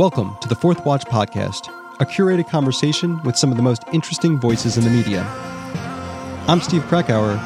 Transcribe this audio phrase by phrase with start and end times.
[0.00, 1.68] Welcome to the Fourth Watch Podcast,
[2.00, 5.22] a curated conversation with some of the most interesting voices in the media.
[6.48, 7.38] I'm Steve Krakauer.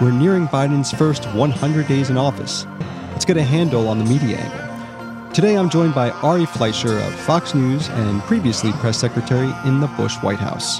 [0.00, 2.64] We're nearing Biden's first 100 days in office.
[3.10, 5.32] Let's get a handle on the media angle.
[5.32, 9.88] Today I'm joined by Ari Fleischer of Fox News and previously press secretary in the
[9.96, 10.78] Bush White House.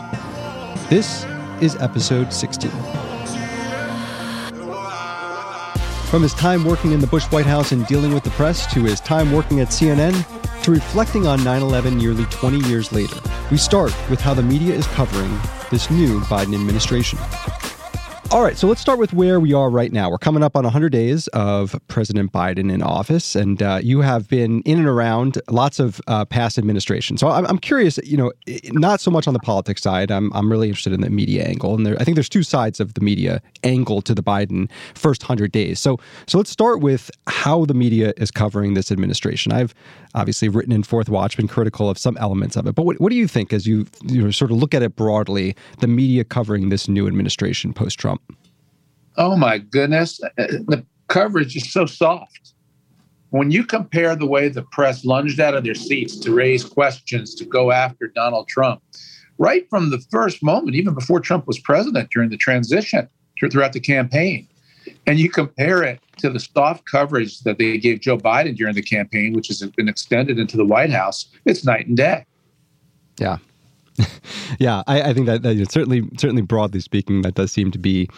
[0.90, 1.24] This
[1.60, 2.70] is episode 16.
[6.08, 8.84] From his time working in the Bush White House and dealing with the press to
[8.84, 10.24] his time working at CNN,
[10.66, 13.20] to reflecting on 9 11 nearly 20 years later,
[13.52, 15.30] we start with how the media is covering
[15.70, 17.20] this new Biden administration.
[18.32, 20.10] All right, so let's start with where we are right now.
[20.10, 24.28] We're coming up on 100 days of President Biden in office, and uh, you have
[24.28, 27.20] been in and around lots of uh, past administrations.
[27.20, 28.32] So I'm, I'm, curious, you know,
[28.72, 30.10] not so much on the politics side.
[30.10, 32.80] I'm, I'm really interested in the media angle, and there, I think there's two sides
[32.80, 35.78] of the media angle to the Biden first 100 days.
[35.78, 39.52] So, so let's start with how the media is covering this administration.
[39.52, 39.72] I've
[40.16, 43.10] obviously written in Fourth Watch, been critical of some elements of it, but what, what
[43.10, 46.24] do you think as you, you know, sort of look at it broadly, the media
[46.24, 48.22] covering this new administration post Trump?
[49.16, 50.20] Oh my goodness.
[50.22, 52.54] Uh, the coverage is so soft.
[53.30, 57.34] When you compare the way the press lunged out of their seats to raise questions,
[57.34, 58.82] to go after Donald Trump,
[59.38, 63.08] right from the first moment, even before Trump was president during the transition
[63.50, 64.48] throughout the campaign,
[65.06, 68.82] and you compare it to the soft coverage that they gave Joe Biden during the
[68.82, 72.24] campaign, which has been extended into the White House, it's night and day.
[73.18, 73.38] Yeah,
[74.58, 78.08] yeah, I, I, think that, that, certainly, certainly broadly speaking, that does seem to be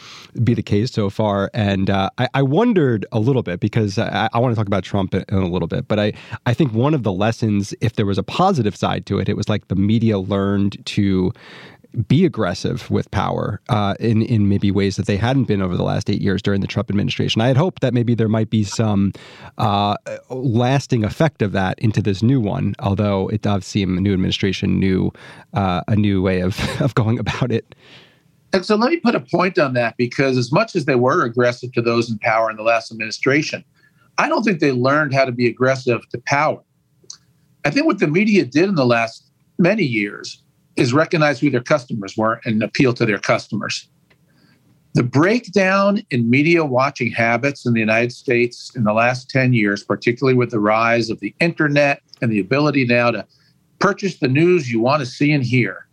[0.43, 1.51] be the case so far.
[1.55, 4.85] And uh, I, I, wondered a little bit because I, I, want to talk about
[4.85, 6.13] Trump in, in a little bit, but I
[6.47, 9.37] I think one of the lessons, if there was a positive side to it, it
[9.37, 11.33] was like the media learned to
[12.07, 15.83] be aggressive with power uh, in in maybe ways that they hadn't been over the
[15.83, 17.41] last eight years during the Trump administration.
[17.41, 19.13] I had hoped that maybe there might be some
[19.57, 19.97] uh,
[20.29, 24.79] lasting effect of that into this new one, although it does seem a new administration
[24.79, 25.13] knew
[25.55, 27.75] uh, a new way of of going about it.
[28.53, 31.25] And so let me put a point on that because as much as they were
[31.25, 33.63] aggressive to those in power in the last administration,
[34.17, 36.63] I don't think they learned how to be aggressive to power.
[37.65, 40.43] I think what the media did in the last many years
[40.79, 43.89] is recognize who their customers were and appeal to their customers.
[44.95, 49.83] The breakdown in media watching habits in the United States in the last 10 years,
[49.85, 53.27] particularly with the rise of the internet and the ability now to
[53.81, 55.89] purchase the news you want to see and hear,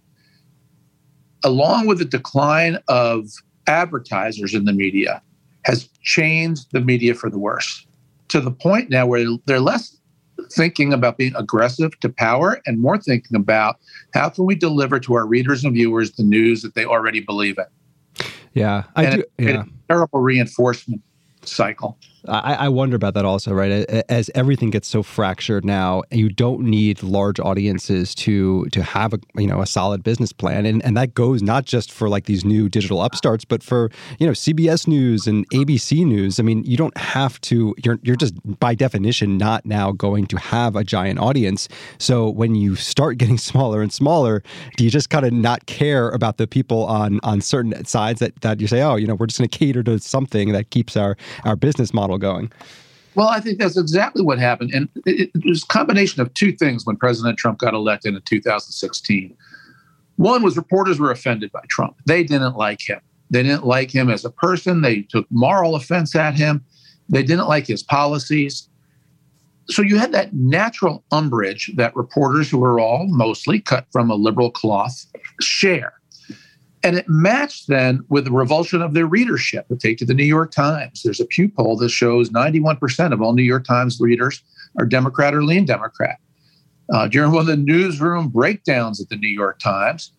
[1.43, 3.27] along with the decline of
[3.67, 5.21] advertisers in the media,
[5.65, 7.87] has changed the media for the worse
[8.27, 9.97] to the point now where they're less
[10.51, 13.77] thinking about being aggressive to power and more thinking about
[14.13, 17.57] how can we deliver to our readers and viewers the news that they already believe
[17.57, 18.27] in.
[18.53, 19.43] Yeah, I and do.
[19.43, 19.63] yeah.
[19.89, 21.01] terrible reinforcement
[21.43, 21.97] cycle.
[22.27, 23.71] I, I, wonder about that also, right?
[24.09, 29.19] As everything gets so fractured now, you don't need large audiences to to have a
[29.35, 32.43] you know a solid business plan, and and that goes not just for like these
[32.43, 36.39] new digital upstarts, but for you know CBS News and ABC News.
[36.39, 37.75] I mean, you don't have to.
[37.83, 41.67] You're you're just by definition not now going to have a giant audience.
[41.97, 44.43] So when you start getting smaller and smaller,
[44.77, 48.41] do you just kind of not care about the people on on certain sides that
[48.41, 50.97] that you say, oh, you know, we're just going to cater to something that keeps
[50.97, 52.51] our our business model going?
[53.15, 54.71] Well, I think that's exactly what happened.
[54.73, 58.21] And it, it was a combination of two things when President Trump got elected in
[58.21, 59.35] 2016.
[60.17, 61.97] One was reporters were offended by Trump.
[62.05, 62.99] They didn't like him.
[63.29, 64.81] They didn't like him as a person.
[64.81, 66.63] They took moral offense at him.
[67.09, 68.69] They didn't like his policies.
[69.67, 74.15] So you had that natural umbrage that reporters who were all mostly cut from a
[74.15, 75.05] liberal cloth
[75.41, 75.93] share.
[76.85, 79.65] And it matched then with the revulsion of their readership.
[79.69, 81.01] we take to the New York Times.
[81.01, 84.43] There's a Pew poll that shows 91% of all New York Times readers
[84.77, 86.19] are Democrat or lean Democrat.
[86.93, 90.11] Uh, during one of the newsroom breakdowns at the New York Times,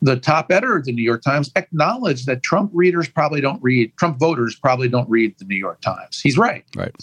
[0.00, 3.94] the top editor of the New York Times acknowledged that Trump readers probably don't read,
[3.98, 6.22] Trump voters probably don't read the New York Times.
[6.22, 6.64] He's right.
[6.74, 6.94] Right.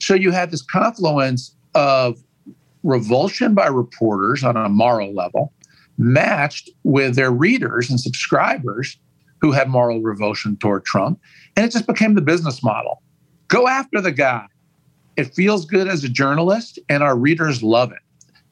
[0.00, 2.20] So you had this confluence of
[2.82, 5.52] revulsion by reporters on a moral level
[6.02, 8.98] matched with their readers and subscribers
[9.40, 11.20] who had moral revulsion toward Trump.
[11.56, 13.02] And it just became the business model.
[13.48, 14.46] Go after the guy.
[15.16, 17.98] It feels good as a journalist, and our readers love it.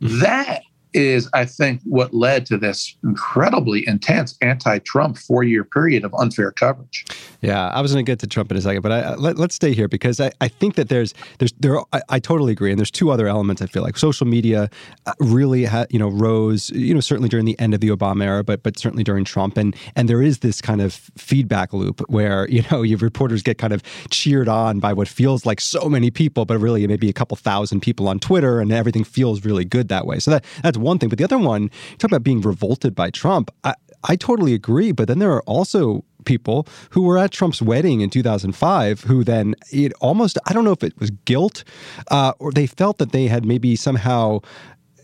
[0.05, 0.21] Mm-hmm.
[0.21, 0.63] That
[0.93, 7.07] is, I think, what led to this incredibly intense anti-Trump four-year period of unfair coverage.
[7.41, 9.55] Yeah, I was going to get to Trump in a second, but I, let, us
[9.55, 12.79] stay here because I, I think that there's there's there I, I, totally agree, and
[12.79, 13.63] there's two other elements.
[13.63, 14.69] I feel like social media
[15.07, 18.25] uh, really ha, you know rose you know certainly during the end of the Obama
[18.25, 22.01] era, but but certainly during Trump, and and there is this kind of feedback loop
[22.11, 25.89] where you know your reporters get kind of cheered on by what feels like so
[25.89, 29.65] many people, but really maybe a couple thousand people on Twitter, and everything feels really
[29.65, 30.19] good that way.
[30.19, 31.09] So that that's one thing.
[31.09, 33.51] But the other one, talk about being revolted by Trump.
[33.65, 33.75] I,
[34.05, 34.93] I totally agree.
[34.93, 39.55] But then there are also people who were at Trump's wedding in 2005 who then
[39.71, 41.65] it almost I don't know if it was guilt
[42.11, 44.41] uh, or they felt that they had maybe somehow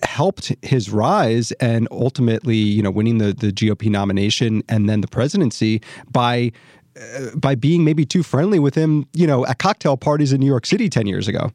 [0.02, 5.08] helped his rise and ultimately you know winning the the GOP nomination and then the
[5.08, 5.80] presidency
[6.10, 6.52] by
[7.00, 10.46] uh, by being maybe too friendly with him you know at cocktail parties in New
[10.46, 11.50] York City 10 years ago.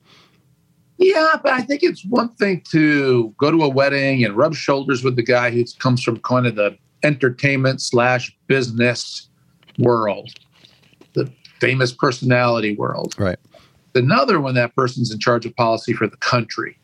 [1.02, 5.04] Yeah, but I think it's one thing to go to a wedding and rub shoulders
[5.04, 9.28] with the guy who comes from kind of the entertainment slash business
[9.80, 10.30] world,
[11.14, 13.16] the famous personality world.
[13.18, 13.40] Right.
[13.96, 16.78] Another when that person's in charge of policy for the country.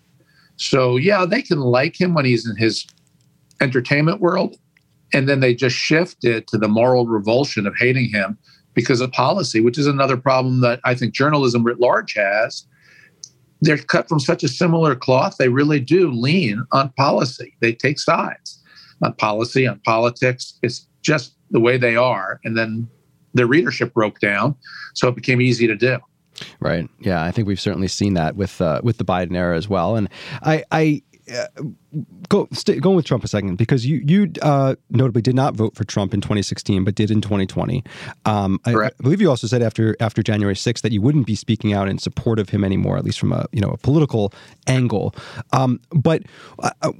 [0.55, 2.87] So yeah, they can like him when he's in his
[3.61, 4.57] entertainment world,
[5.13, 8.35] and then they just shift it to the moral revulsion of hating him
[8.73, 12.65] because of policy, which is another problem that I think journalism writ large has
[13.61, 15.37] they're cut from such a similar cloth.
[15.37, 17.55] They really do lean on policy.
[17.59, 18.61] They take sides
[19.01, 20.57] on policy, on politics.
[20.61, 22.39] It's just the way they are.
[22.43, 22.87] And then
[23.33, 24.55] their readership broke down,
[24.93, 25.99] so it became easy to do.
[26.59, 26.87] Right.
[26.99, 29.95] Yeah, I think we've certainly seen that with uh, with the Biden era as well.
[29.95, 30.07] And
[30.43, 31.01] I, I
[31.33, 31.47] uh,
[32.29, 35.75] go stay, going with Trump a second because you you uh, notably did not vote
[35.75, 37.83] for Trump in 2016, but did in 2020.
[38.25, 41.35] Um, I, I, believe you also said after after January 6th that you wouldn't be
[41.35, 44.33] speaking out in support of him anymore, at least from a you know a political
[44.67, 45.13] angle.
[45.53, 46.23] Um, but
[46.59, 46.91] uh, uh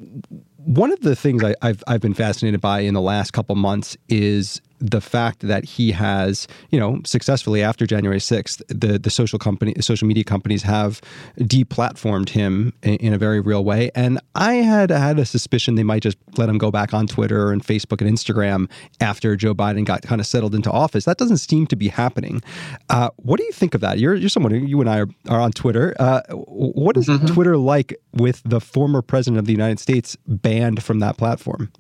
[0.58, 3.96] one of the things I, have I've been fascinated by in the last couple months
[4.10, 9.40] is the fact that he has, you know, successfully after January 6th, the, the social
[9.40, 11.02] company, social media companies have
[11.40, 13.90] deplatformed him in, in, a very real way.
[13.96, 17.52] And I had had a suspicion they might just let him go back on Twitter
[17.52, 18.70] and Facebook and Instagram
[19.02, 21.06] after Joe Biden got kind of settled into office.
[21.06, 22.42] That doesn't seem to be happening.
[22.90, 24.00] Uh, what do you think of that?
[24.00, 25.96] You're, you're someone who, you and I are, are on Twitter.
[26.00, 27.26] Uh, what is mm-hmm.
[27.28, 31.72] Twitter like with the former president of the United States banned from that platform?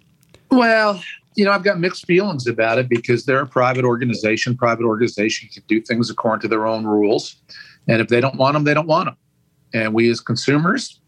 [0.49, 1.01] Well,
[1.37, 4.57] you know, I've got mixed feelings about it because they're a private organization.
[4.57, 7.35] Private organization can do things according to their own rules.
[7.87, 9.17] And if they don't want them, they don't want them.
[9.71, 10.99] And we as consumers,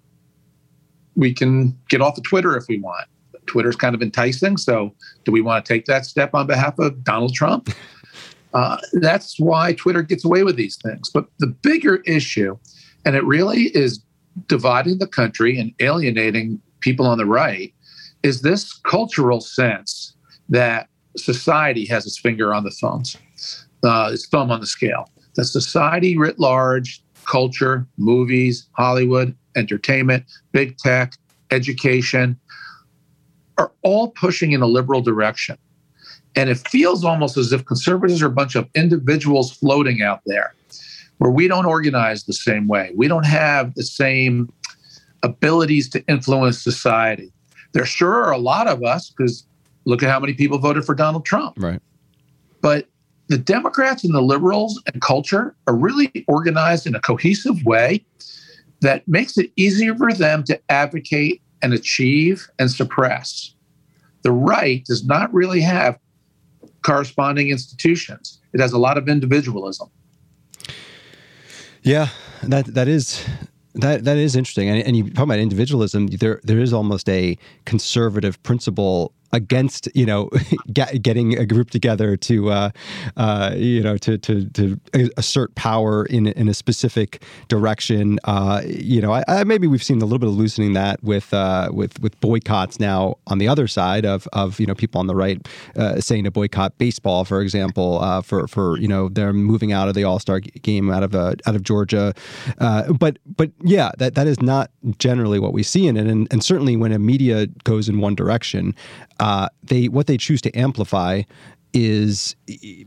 [1.16, 3.08] we can get off of Twitter if we want.
[3.48, 4.58] Twitter's kind of enticing.
[4.58, 4.94] So
[5.26, 7.70] do we want to take that step on behalf of Donald Trump?
[8.52, 11.08] Uh, that's why Twitter gets away with these things.
[11.12, 12.58] But the bigger issue,
[13.06, 14.04] and it really is
[14.48, 17.72] dividing the country and alienating people on the right,
[18.24, 20.09] is this cultural sense
[20.50, 23.18] that society has its finger on the thumbs,
[23.84, 25.10] uh, its thumb on the scale.
[25.36, 31.13] That society writ large, culture, movies, Hollywood, entertainment, big tech,
[31.51, 32.40] education,
[33.57, 35.57] are all pushing in a liberal direction.
[36.36, 40.54] And it feels almost as if conservatives are a bunch of individuals floating out there
[41.18, 42.92] where we don't organize the same way.
[42.95, 44.50] We don't have the same
[45.22, 47.31] abilities to influence society.
[47.74, 49.45] There sure are a lot of us because
[49.86, 51.56] Look at how many people voted for Donald Trump.
[51.58, 51.81] Right.
[52.62, 52.88] But
[53.28, 58.06] the Democrats and the liberals and culture are really organized in a cohesive way
[58.81, 63.54] that makes it easier for them to advocate and achieve and suppress.
[64.24, 65.98] The right does not really have
[66.81, 68.40] corresponding institutions.
[68.54, 69.90] It has a lot of individualism.
[71.84, 72.10] Yeah,
[72.44, 73.26] that that is
[73.76, 74.69] that that is interesting.
[74.69, 76.07] And, and you talk about individualism.
[76.07, 80.30] There there is almost a conservative principle against you know
[80.74, 82.69] get, getting a group together to uh,
[83.18, 84.80] uh, you know to, to to
[85.18, 88.19] assert power in in a specific direction.
[88.24, 91.33] Uh, you know, I, I, maybe we've seen a little bit of loosening that with
[91.33, 95.07] uh, with with boycotts now on the other side of of you know people on
[95.07, 99.33] the right uh, saying to boycott baseball, for example, uh, for for you know they're
[99.33, 102.14] moving out of the All Star game out of out of Georgia.
[102.57, 106.44] but but yeah, that that is not generally what we see in it, and, and
[106.44, 108.76] certainly when a media goes in one direction
[109.19, 111.23] uh, they what they choose to amplify
[111.73, 112.85] is, you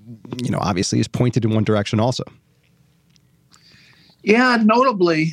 [0.50, 2.24] know, obviously is pointed in one direction also.
[4.22, 5.32] Yeah, notably,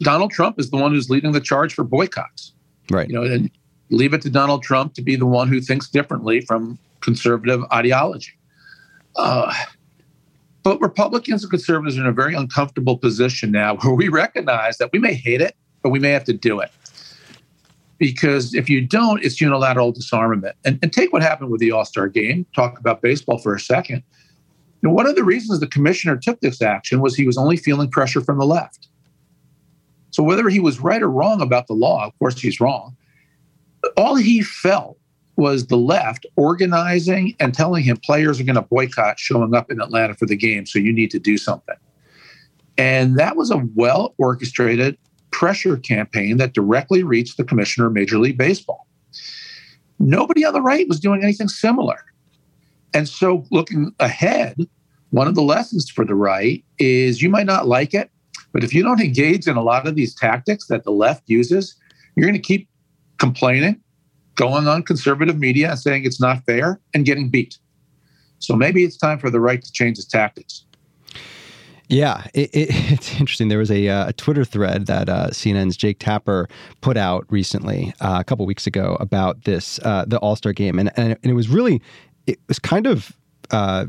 [0.00, 2.52] Donald Trump is the one who's leading the charge for boycotts.
[2.90, 3.08] Right.
[3.08, 3.50] You know, and
[3.90, 8.32] leave it to Donald Trump to be the one who thinks differently from conservative ideology.
[9.16, 9.52] Uh,
[10.62, 14.90] but Republicans and conservatives are in a very uncomfortable position now where we recognize that
[14.92, 16.70] we may hate it, but we may have to do it.
[17.98, 20.56] Because if you don't, it's unilateral disarmament.
[20.64, 23.60] And, and take what happened with the All Star game, talk about baseball for a
[23.60, 24.02] second.
[24.82, 27.90] And one of the reasons the commissioner took this action was he was only feeling
[27.90, 28.88] pressure from the left.
[30.10, 32.96] So whether he was right or wrong about the law, of course he's wrong,
[33.96, 34.96] all he felt
[35.36, 39.80] was the left organizing and telling him players are going to boycott showing up in
[39.80, 41.76] Atlanta for the game, so you need to do something.
[42.76, 44.98] And that was a well orchestrated
[45.30, 48.86] pressure campaign that directly reached the commissioner of Major League Baseball.
[49.98, 51.98] Nobody on the right was doing anything similar.
[52.94, 54.56] And so, looking ahead,
[55.10, 58.10] one of the lessons for the right is you might not like it,
[58.52, 61.76] but if you don't engage in a lot of these tactics that the left uses,
[62.14, 62.68] you're going to keep
[63.18, 63.80] complaining,
[64.36, 67.58] going on conservative media and saying it's not fair, and getting beat.
[68.38, 70.64] So maybe it's time for the right to change its tactics.
[71.88, 73.48] Yeah, it, it, it's interesting.
[73.48, 76.48] There was a, uh, a Twitter thread that uh, CNN's Jake Tapper
[76.80, 80.78] put out recently, uh, a couple weeks ago, about this uh, the All Star game,
[80.78, 81.82] and, and it was really
[82.26, 83.16] it was kind of
[83.50, 83.86] uh,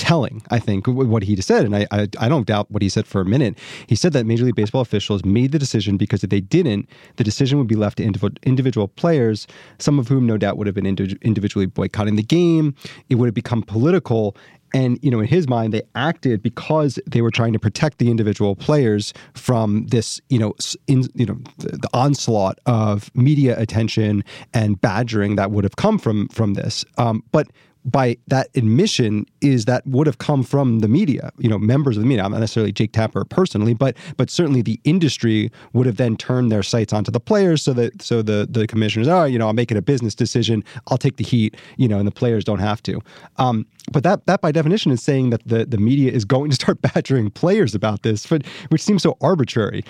[0.00, 1.66] telling, I think, what he just said.
[1.66, 3.58] And I, I, I, don't doubt what he said for a minute.
[3.86, 7.24] He said that Major League Baseball officials made the decision because if they didn't, the
[7.24, 8.04] decision would be left to
[8.44, 9.46] individual players,
[9.78, 12.74] some of whom no doubt would have been individually boycotting the game.
[13.10, 14.36] It would have become political.
[14.72, 18.10] And you know, in his mind, they acted because they were trying to protect the
[18.10, 20.54] individual players from this, you know,
[20.86, 24.24] in, you know, the, the onslaught of media attention
[24.54, 26.84] and badgering that would have come from from this.
[26.98, 27.48] Um, but
[27.84, 32.02] by that admission is that would have come from the media, you know, members of
[32.02, 32.28] the media.
[32.28, 36.62] Not necessarily Jake Tapper personally, but but certainly the industry would have then turned their
[36.62, 39.76] sights onto the players, so that so the the commissioners, oh, you know, I'm making
[39.76, 43.00] a business decision, I'll take the heat, you know, and the players don't have to.
[43.36, 46.56] Um, but that that by definition is saying that the the media is going to
[46.56, 49.84] start badgering players about this, but which seems so arbitrary.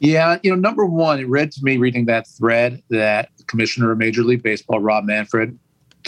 [0.00, 3.98] Yeah, you know, number one, it read to me reading that thread that Commissioner of
[3.98, 5.58] Major League Baseball Rob Manfred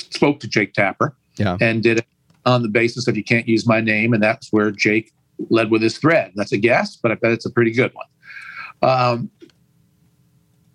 [0.00, 1.56] spoke to Jake Tapper yeah.
[1.60, 2.06] and did it
[2.46, 4.12] on the basis of you can't use my name.
[4.12, 5.12] And that's where Jake
[5.50, 6.32] led with his thread.
[6.34, 8.90] That's a guess, but I bet it's a pretty good one.
[8.90, 9.30] Um,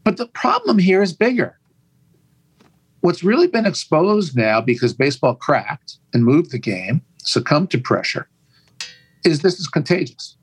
[0.03, 1.57] but the problem here is bigger.
[3.01, 8.29] What's really been exposed now because baseball cracked and moved the game, succumbed to pressure,
[9.25, 10.37] is this is contagious.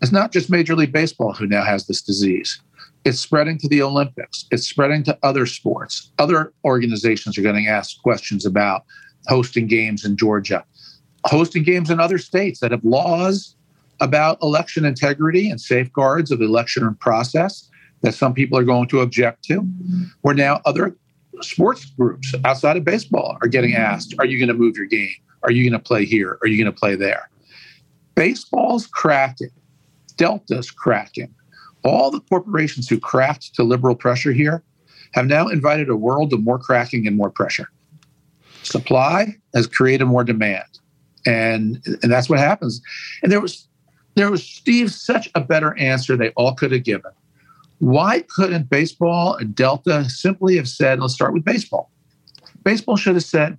[0.00, 2.60] It's not just Major League Baseball who now has this disease.
[3.04, 4.46] It's spreading to the Olympics.
[4.52, 6.12] It's spreading to other sports.
[6.18, 8.84] Other organizations are getting asked questions about
[9.26, 10.64] hosting games in Georgia,
[11.26, 13.56] hosting games in other states that have laws
[14.00, 17.68] about election integrity and safeguards of the election process
[18.02, 19.60] that some people are going to object to.
[20.22, 20.96] Where now other
[21.40, 25.14] sports groups outside of baseball are getting asked, are you going to move your game?
[25.42, 26.38] Are you going to play here?
[26.40, 27.28] Are you going to play there?
[28.14, 29.50] Baseball's cracking.
[30.16, 31.34] Delta's cracking
[31.84, 34.62] all the corporations who craft to liberal pressure here
[35.12, 37.68] have now invited a world of more cracking and more pressure.
[38.62, 40.64] Supply has created more demand.
[41.26, 42.80] And, and that's what happens.
[43.22, 43.68] And there was
[44.14, 47.10] there was Steve such a better answer they all could have given.
[47.78, 51.90] Why couldn't baseball and Delta simply have said, let's start with baseball?
[52.62, 53.58] Baseball should have said,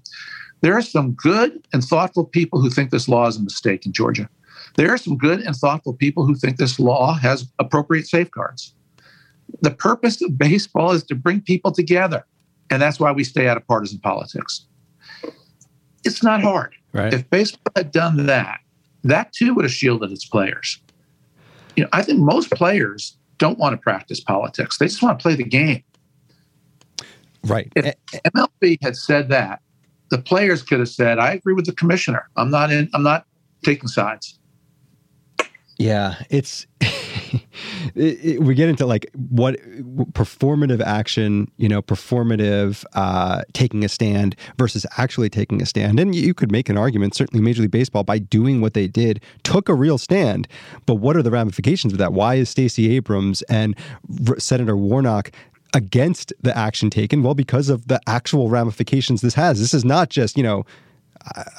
[0.62, 3.92] there are some good and thoughtful people who think this law is a mistake in
[3.92, 4.30] Georgia.
[4.75, 8.74] There are some good and thoughtful people who think this law has appropriate safeguards.
[9.62, 12.25] The purpose of baseball is to bring people together.
[12.70, 14.65] And that's why we stay out of partisan politics.
[16.03, 16.74] It's not hard.
[16.92, 17.13] Right.
[17.13, 18.60] If baseball had done that,
[19.03, 20.80] that too would have shielded its players.
[21.75, 24.77] You know, I think most players don't want to practice politics.
[24.77, 25.84] They just want to play the game.
[27.46, 27.72] Right.
[27.75, 28.20] If eh, eh.
[28.36, 29.62] MLB had said that,
[30.10, 32.30] the players could have said, "I agree with the commissioner.
[32.38, 32.89] I'm not in.
[32.94, 33.25] I'm not
[33.63, 34.39] taking sides."
[35.77, 37.44] Yeah, it's it,
[37.96, 39.56] it, we get into like what
[40.13, 46.00] performative action, you know, performative uh, taking a stand versus actually taking a stand.
[46.00, 47.15] And you could make an argument.
[47.15, 50.48] Certainly, Major League Baseball, by doing what they did, took a real stand.
[50.86, 52.13] But what are the ramifications of that?
[52.13, 53.75] Why is Stacey Abrams and
[54.38, 55.32] Senator Warnock
[55.74, 57.24] against the action taken?
[57.24, 59.60] Well, because of the actual ramifications this has.
[59.60, 60.65] This is not just, you know,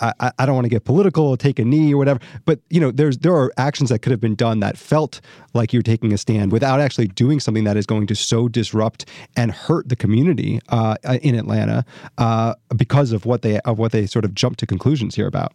[0.01, 2.91] I, I, don't want to get political, take a knee or whatever, but you know,
[2.91, 5.21] there's there are actions that could have been done that felt
[5.55, 9.07] like you're taking a stand without actually doing something that is going to so disrupt
[9.37, 11.85] and hurt the community uh, in Atlanta
[12.19, 15.53] uh, because of what they of what they sort of jumped to conclusions here about.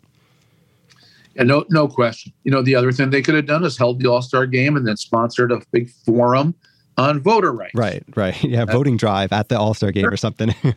[1.36, 2.34] Yeah, no, no question.
[2.44, 4.76] You know, the other thing they could have done is held the All Star game
[4.76, 6.56] and then sponsored a big forum
[6.98, 7.76] on voter rights.
[7.76, 8.42] Right, right.
[8.50, 10.54] Yeah, voting drive at the All Star game or something.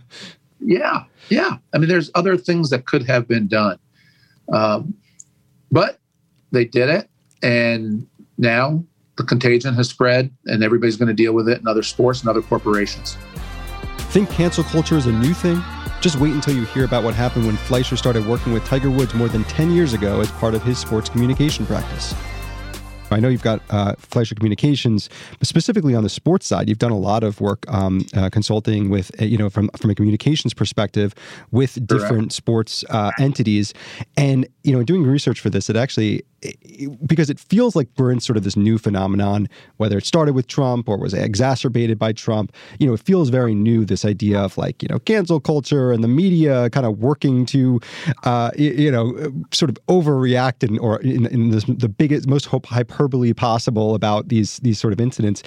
[0.64, 1.57] Yeah, yeah.
[1.75, 3.78] I mean, there's other things that could have been done,
[4.52, 4.95] um,
[5.71, 5.99] but
[6.50, 7.09] they did it,
[7.42, 8.07] and
[8.38, 8.85] now
[9.16, 12.28] the contagion has spread and everybody's going to deal with it in other sports and
[12.28, 13.16] other corporations.
[14.11, 15.62] Think cancel culture is a new thing?
[16.00, 19.14] Just wait until you hear about what happened when Fleischer started working with Tiger Woods
[19.14, 22.14] more than 10 years ago as part of his sports communication practice.
[23.14, 26.92] I know you've got uh, Fleischer Communications, but specifically on the sports side, you've done
[26.92, 30.54] a lot of work um, uh, consulting with, uh, you know, from from a communications
[30.54, 31.14] perspective
[31.50, 32.33] with different Correct.
[32.33, 33.75] sports uh, entities,
[34.16, 36.23] and you know, doing research for this, it actually
[37.06, 40.46] because it feels like we're in sort of this new phenomenon, whether it started with
[40.46, 42.52] Trump or was exacerbated by Trump.
[42.78, 43.84] You know, it feels very new.
[43.84, 47.80] This idea of like you know cancel culture and the media kind of working to,
[48.25, 53.32] uh, you know, sort of overreact and or in, in this, the biggest, most hyperbole
[53.32, 55.42] possible about these these sort of incidents.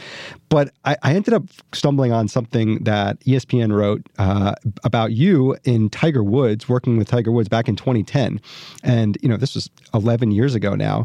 [0.50, 5.90] But I, I ended up stumbling on something that ESPN wrote uh, about you in
[5.90, 8.40] Tiger Woods, working with Tiger Woods back in 2010,
[8.84, 10.98] and you know this was 11 years ago now now.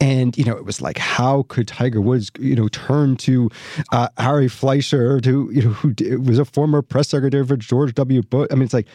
[0.00, 3.50] And, you know, it was like, how could Tiger Woods, you know, turn to
[3.92, 8.22] uh, Ari Fleischer, to, you know, who was a former press secretary for George W.
[8.22, 8.48] Bush?
[8.50, 8.88] I mean, it's like,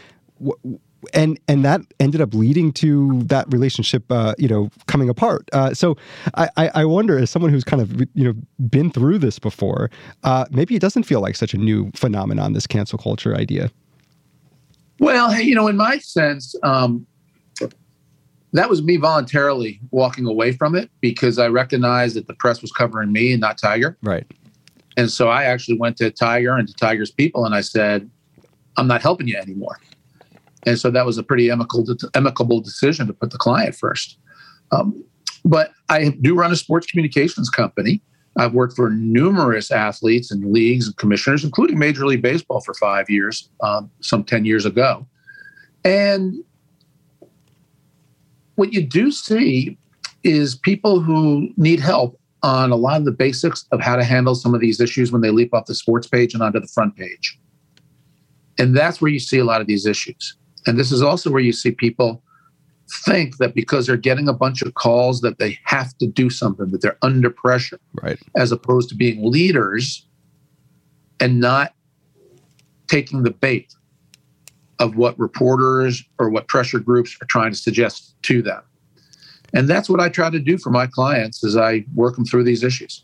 [1.14, 5.50] and and that ended up leading to that relationship, uh, you know, coming apart.
[5.54, 5.96] Uh, so
[6.36, 8.34] I, I wonder, as someone who's kind of you know
[8.70, 9.90] been through this before,
[10.24, 12.54] uh, maybe it doesn't feel like such a new phenomenon.
[12.54, 13.72] This cancel culture idea.
[15.00, 17.08] Well, you know, in my sense, um,
[18.54, 22.72] that was me voluntarily walking away from it because I recognized that the press was
[22.72, 23.98] covering me and not Tiger.
[24.02, 24.26] Right.
[24.98, 28.10] And so I actually went to Tiger and to Tiger's people and I said,
[28.78, 29.80] I'm not helping you anymore.
[30.66, 34.18] And so that was a pretty amicable, amicable decision to put the client first.
[34.72, 35.04] Um,
[35.46, 38.02] but I do run a sports communications company.
[38.38, 43.10] I've worked for numerous athletes and leagues and commissioners, including Major League Baseball for five
[43.10, 45.08] years, um, some 10 years ago.
[45.84, 46.36] And
[48.60, 49.78] what you do see
[50.24, 54.36] is people who need help on a lot of the basics of how to handle
[54.36, 56.94] some of these issues when they leap off the sports page and onto the front
[56.98, 57.40] page.
[58.58, 60.36] And that's where you see a lot of these issues.
[60.68, 62.22] And this is also where you see people
[63.06, 66.70] think that because they're getting a bunch of calls that they have to do something,
[66.72, 68.20] that they're under pressure, right?
[68.36, 70.06] As opposed to being leaders
[71.22, 71.74] and not
[72.90, 73.74] taking the bait
[74.80, 78.62] of what reporters or what pressure groups are trying to suggest to them.
[79.54, 82.44] And that's what I try to do for my clients as I work them through
[82.44, 83.04] these issues.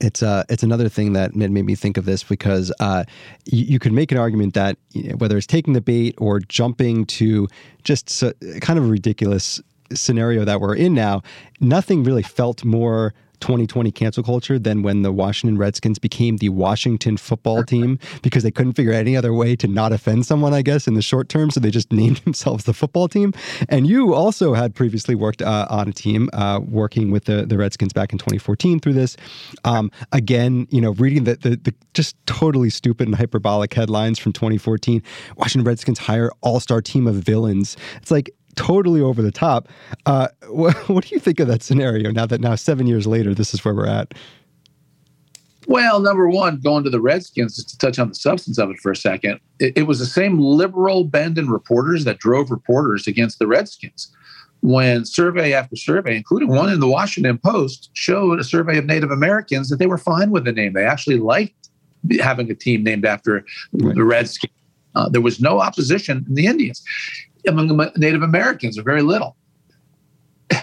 [0.00, 3.04] It's uh, it's another thing that made, made me think of this because uh,
[3.44, 6.40] you, you could make an argument that you know, whether it's taking the bait or
[6.40, 7.48] jumping to
[7.84, 9.60] just so, kind of a ridiculous
[9.92, 11.22] scenario that we're in now,
[11.60, 17.16] nothing really felt more 2020 cancel culture than when the Washington Redskins became the Washington
[17.16, 20.62] football team because they couldn't figure out any other way to not offend someone, I
[20.62, 21.50] guess, in the short term.
[21.50, 23.32] So they just named themselves the football team.
[23.68, 27.58] And you also had previously worked uh, on a team uh, working with the, the
[27.58, 29.16] Redskins back in 2014 through this.
[29.64, 34.32] Um, again, you know, reading the, the, the just totally stupid and hyperbolic headlines from
[34.32, 35.02] 2014
[35.36, 37.76] Washington Redskins hire all star team of villains.
[37.96, 39.68] It's like, totally over the top.
[40.06, 43.34] Uh, what, what do you think of that scenario now that now seven years later,
[43.34, 44.12] this is where we're at?
[45.66, 48.78] Well, number one, going to the Redskins, just to touch on the substance of it
[48.78, 53.06] for a second, it, it was the same liberal bend in reporters that drove reporters
[53.06, 54.14] against the Redskins.
[54.62, 59.10] When survey after survey, including one in the Washington Post, showed a survey of Native
[59.10, 60.74] Americans that they were fine with the name.
[60.74, 61.70] They actually liked
[62.20, 63.94] having a team named after right.
[63.94, 64.52] the Redskins.
[64.94, 66.82] Uh, there was no opposition in the Indians
[67.46, 69.36] among Native Americans or very little.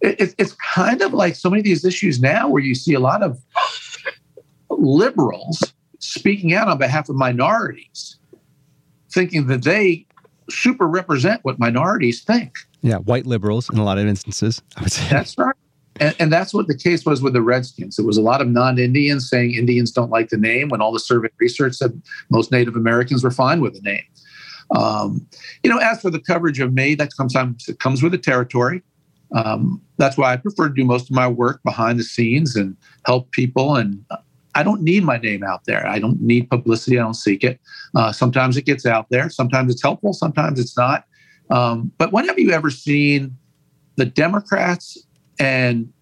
[0.00, 2.98] It, it's kind of like so many of these issues now where you see a
[2.98, 3.38] lot of
[4.68, 8.18] liberals speaking out on behalf of minorities,
[9.12, 10.04] thinking that they
[10.50, 12.54] super represent what minorities think.
[12.82, 15.08] Yeah, white liberals in a lot of instances, I would say.
[15.08, 15.54] That's right.
[16.00, 17.98] And, and, that's what the case was with the Redskins.
[17.98, 20.90] It was a lot of non Indians saying Indians don't like the name when all
[20.90, 24.02] the survey research said most Native Americans were fine with the name.
[24.72, 25.26] Um,
[25.62, 28.82] you know, as for the coverage of me, that sometimes it comes with the territory.
[29.34, 32.76] Um, that's why I prefer to do most of my work behind the scenes and
[33.06, 33.76] help people.
[33.76, 34.04] And
[34.54, 35.86] I don't need my name out there.
[35.86, 36.98] I don't need publicity.
[36.98, 37.58] I don't seek it.
[37.94, 39.30] Uh, sometimes it gets out there.
[39.30, 40.12] Sometimes it's helpful.
[40.12, 41.04] Sometimes it's not.
[41.50, 43.36] Um, but when have you ever seen
[43.96, 44.98] the Democrats
[45.38, 45.92] and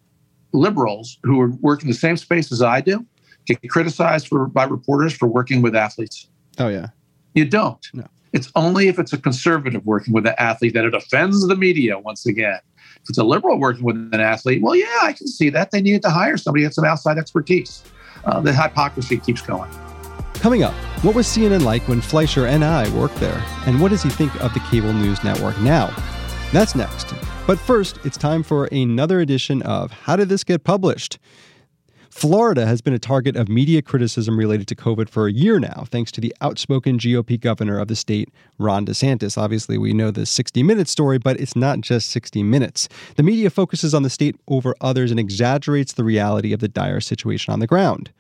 [0.53, 3.07] liberals who are working the same space as I do
[3.47, 6.29] get criticized for by reporters for working with athletes?
[6.59, 6.89] Oh yeah.
[7.35, 7.85] You don't.
[7.95, 8.07] No.
[8.33, 11.99] It's only if it's a conservative working with an athlete that it offends the media
[11.99, 12.61] once again.
[13.03, 15.71] If it's a liberal working with an athlete, well, yeah, I can see that.
[15.71, 17.83] They needed to hire somebody with some outside expertise.
[18.25, 19.71] Uh, the hypocrisy keeps going.
[20.35, 23.45] Coming up, what was CNN like when Fleischer and I worked there?
[23.67, 25.95] And what does he think of the cable news network now?
[26.53, 27.15] That's next.
[27.47, 31.19] But first, it's time for another edition of How Did This Get Published?
[32.11, 35.85] Florida has been a target of media criticism related to COVID for a year now,
[35.91, 39.39] thanks to the outspoken GOP governor of the state, Ron DeSantis.
[39.39, 42.89] Obviously, we know the 60 minute story, but it's not just 60 minutes.
[43.15, 47.01] The media focuses on the state over others and exaggerates the reality of the dire
[47.01, 48.11] situation on the ground.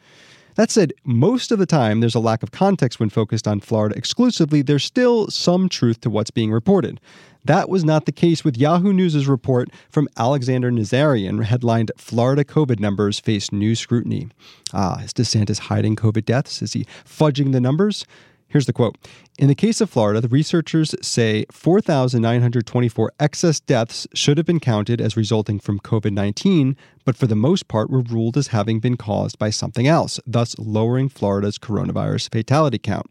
[0.55, 3.97] That said, most of the time there's a lack of context when focused on Florida
[3.97, 4.63] exclusively.
[4.63, 7.01] There's still some truth to what's being reported.
[7.45, 12.81] That was not the case with Yahoo News' report from Alexander Nazaryan, headlined Florida COVID
[12.81, 14.29] numbers face new scrutiny.
[14.75, 16.61] Ah, is DeSantis hiding COVID deaths?
[16.61, 18.05] Is he fudging the numbers?
[18.51, 18.99] Here's the quote
[19.39, 25.01] In the case of Florida, the researchers say 4,924 excess deaths should have been counted
[25.01, 28.97] as resulting from COVID 19, but for the most part were ruled as having been
[28.97, 33.07] caused by something else, thus lowering Florida's coronavirus fatality count.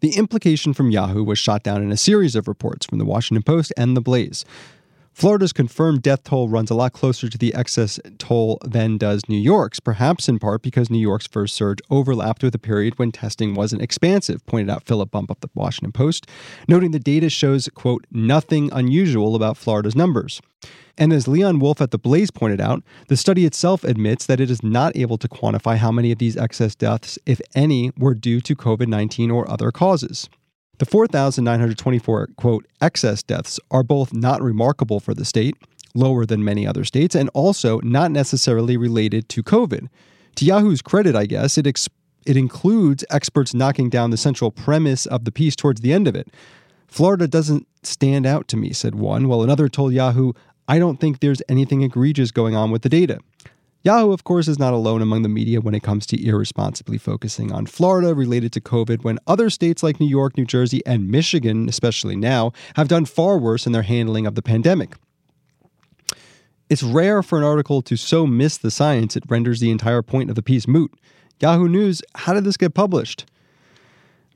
[0.00, 3.42] The implication from Yahoo was shot down in a series of reports from the Washington
[3.42, 4.46] Post and the Blaze.
[5.12, 9.38] Florida's confirmed death toll runs a lot closer to the excess toll than does New
[9.38, 13.54] York's, perhaps in part because New York's first surge overlapped with a period when testing
[13.54, 16.26] wasn't expansive, pointed out Philip Bump of the Washington Post,
[16.68, 20.40] noting the data shows, quote, nothing unusual about Florida's numbers.
[20.96, 24.50] And as Leon Wolf at the Blaze pointed out, the study itself admits that it
[24.50, 28.40] is not able to quantify how many of these excess deaths, if any, were due
[28.42, 30.28] to COVID 19 or other causes.
[30.80, 35.54] The 4,924, quote, excess deaths are both not remarkable for the state,
[35.94, 39.88] lower than many other states, and also not necessarily related to COVID.
[40.36, 41.90] To Yahoo's credit, I guess, it, ex-
[42.24, 46.16] it includes experts knocking down the central premise of the piece towards the end of
[46.16, 46.32] it.
[46.88, 50.32] Florida doesn't stand out to me, said one, while another told Yahoo,
[50.66, 53.18] I don't think there's anything egregious going on with the data.
[53.82, 57.50] Yahoo, of course, is not alone among the media when it comes to irresponsibly focusing
[57.50, 61.66] on Florida related to COVID, when other states like New York, New Jersey, and Michigan,
[61.66, 64.96] especially now, have done far worse in their handling of the pandemic.
[66.68, 70.28] It's rare for an article to so miss the science it renders the entire point
[70.28, 70.92] of the piece moot.
[71.40, 73.24] Yahoo News, how did this get published?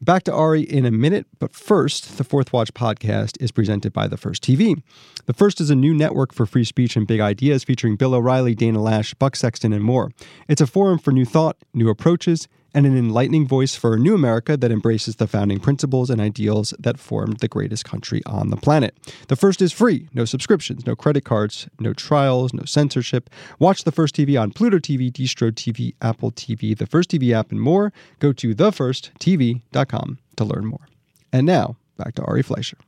[0.05, 4.07] Back to Ari in a minute, but first, the Fourth Watch podcast is presented by
[4.07, 4.83] The First TV.
[5.25, 8.55] The First is a new network for free speech and big ideas featuring Bill O'Reilly,
[8.55, 10.11] Dana Loesch, Buck Sexton, and more.
[10.47, 14.15] It's a forum for new thought, new approaches, and an enlightening voice for a new
[14.15, 18.57] America that embraces the founding principles and ideals that formed the greatest country on the
[18.57, 18.95] planet.
[19.29, 23.31] The first is free, no subscriptions, no credit cards, no trials, no censorship.
[23.59, 27.51] Watch the First TV on Pluto TV, Distro TV, Apple TV, the First TV app,
[27.51, 27.93] and more.
[28.19, 30.89] Go to thefirsttv.com to learn more.
[31.33, 32.79] And now, back to Ari Fleischer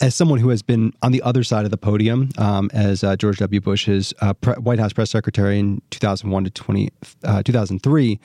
[0.00, 3.16] as someone who has been on the other side of the podium um, as uh,
[3.16, 3.60] George W.
[3.60, 6.90] Bush's uh, pre- White House press secretary in 2001 to 20,
[7.24, 8.20] uh, 2003,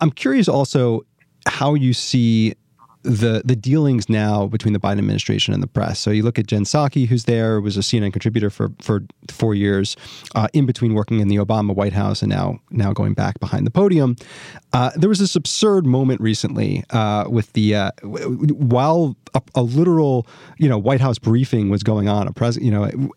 [0.00, 1.04] I'm curious also
[1.46, 2.54] how you see
[3.06, 6.00] the the dealings now between the Biden administration and the press.
[6.00, 9.54] So you look at Jen Psaki, who's there, was a CNN contributor for for four
[9.54, 9.96] years,
[10.34, 13.66] uh, in between working in the Obama White House and now now going back behind
[13.66, 14.16] the podium.
[14.72, 20.26] Uh, there was this absurd moment recently uh, with the uh, while a, a, literal
[20.58, 23.10] you know White House briefing was going on, a president you know.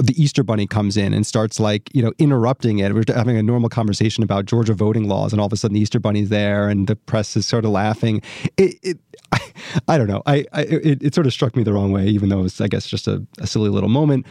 [0.00, 2.94] The Easter Bunny comes in and starts like you know interrupting it.
[2.94, 5.80] We're having a normal conversation about Georgia voting laws, and all of a sudden the
[5.80, 8.22] Easter Bunny's there, and the press is sort of laughing.
[8.56, 8.98] It, it
[9.32, 9.52] I,
[9.88, 10.22] I, don't know.
[10.26, 12.68] I, I it, it, sort of struck me the wrong way, even though it's I
[12.68, 14.26] guess just a, a silly little moment.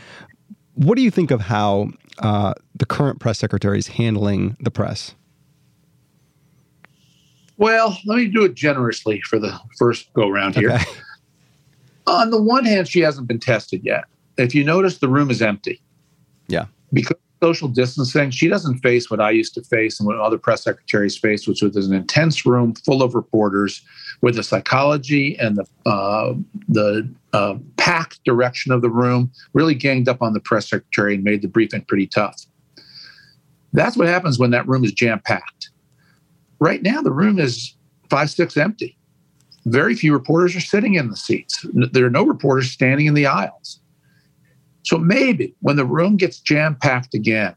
[0.74, 5.14] What do you think of how uh, the current press secretary is handling the press?
[7.58, 10.72] Well, let me do it generously for the first go round here.
[10.72, 10.86] Okay.
[12.08, 14.06] On the one hand, she hasn't been tested yet
[14.40, 15.82] if you notice, the room is empty.
[16.48, 16.66] Yeah.
[16.92, 20.64] Because social distancing, she doesn't face what I used to face and what other press
[20.64, 23.82] secretaries face, which was an intense room full of reporters
[24.22, 26.34] with the psychology and the uh,
[26.68, 31.24] the uh, packed direction of the room really ganged up on the press secretary and
[31.24, 32.46] made the briefing pretty tough.
[33.72, 35.70] That's what happens when that room is jam packed.
[36.60, 37.76] Right now, the room is
[38.10, 38.98] five, six empty.
[39.66, 41.66] Very few reporters are sitting in the seats.
[41.74, 43.80] There are no reporters standing in the aisles.
[44.90, 47.54] So maybe when the room gets jam packed again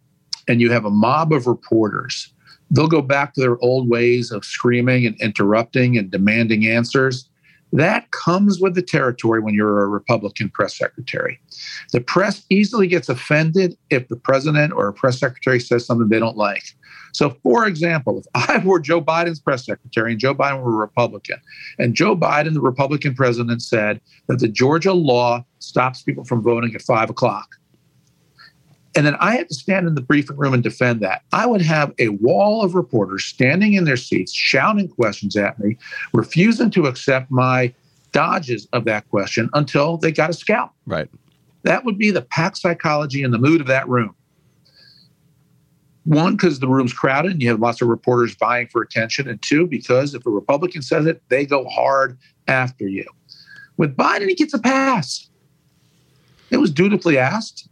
[0.49, 2.31] and you have a mob of reporters,
[2.71, 7.31] they'll go back to their old ways of screaming and interrupting and demanding answers.
[7.73, 11.41] That comes with the territory when you're a Republican press secretary.
[11.93, 16.19] The press easily gets offended if the president or a press secretary says something they
[16.19, 16.65] don't like.
[17.13, 20.77] So, for example, if I were Joe Biden's press secretary and Joe Biden were a
[20.77, 21.39] Republican,
[21.79, 26.75] and Joe Biden, the Republican president, said that the Georgia law stops people from voting
[26.75, 27.57] at five o'clock,
[28.95, 31.23] and then I had to stand in the briefing room and defend that.
[31.33, 35.79] I would have a wall of reporters standing in their seats, shouting questions at me,
[36.13, 37.73] refusing to accept my
[38.13, 40.73] dodges of that question until they got a scalp.
[40.87, 41.09] Right.
[41.63, 44.15] That would be the pack psychology and the mood of that room.
[46.05, 49.29] one, because the room's crowded and you have lots of reporters vying for attention.
[49.29, 53.07] And two, because if a Republican says it, they go hard after you.
[53.77, 55.29] With Biden, he gets a pass.
[56.51, 57.69] It was dutifully asked.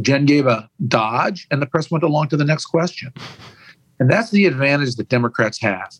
[0.00, 3.12] Jen gave a dodge, and the press went along to the next question.
[3.98, 5.92] And that's the advantage that Democrats have.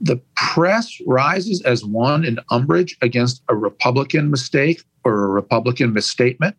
[0.00, 6.56] The press rises as one in umbrage against a Republican mistake or a Republican misstatement.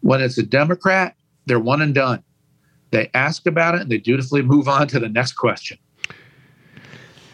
[0.00, 1.14] When it's a Democrat,
[1.46, 2.22] they're one and done.
[2.90, 5.78] They ask about it and they dutifully move on to the next question.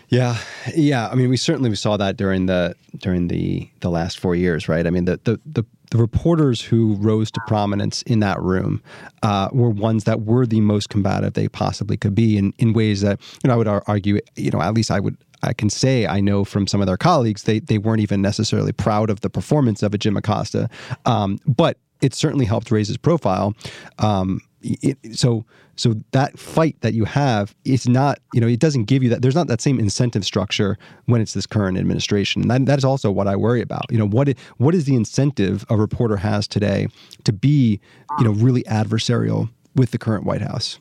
[0.08, 0.38] Yeah,
[0.74, 1.08] yeah.
[1.08, 4.68] I mean, we certainly we saw that during the during the the last four years,
[4.68, 4.86] right?
[4.86, 8.82] I mean, the the the, the reporters who rose to prominence in that room
[9.22, 13.00] uh, were ones that were the most combative they possibly could be, in in ways
[13.02, 16.06] that you know I would argue, you know, at least I would I can say
[16.06, 19.30] I know from some of their colleagues they they weren't even necessarily proud of the
[19.30, 20.68] performance of a Jim Acosta,
[21.04, 23.54] um, but it certainly helped raise his profile.
[23.98, 24.40] Um,
[24.82, 25.44] it, so
[25.76, 29.22] so that fight that you have is not you know it doesn't give you that
[29.22, 30.76] there's not that same incentive structure
[31.06, 33.98] when it's this current administration and that, that is also what I worry about you
[33.98, 36.88] know what is, what is the incentive a reporter has today
[37.24, 37.80] to be
[38.18, 40.78] you know really adversarial with the current White House.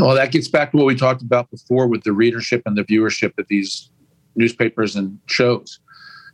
[0.00, 2.82] Well, that gets back to what we talked about before with the readership and the
[2.82, 3.90] viewership of these
[4.34, 5.78] newspapers and shows.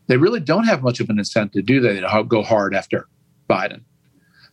[0.06, 3.06] They really don't have much of an incentive, do they, to go hard after
[3.48, 3.82] Biden?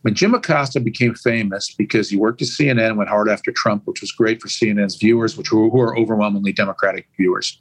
[0.02, 3.86] When Jim Acosta became famous because he worked at CNN, and went hard after Trump,
[3.86, 7.60] which was great for CNN's viewers, which were, who are overwhelmingly Democratic viewers.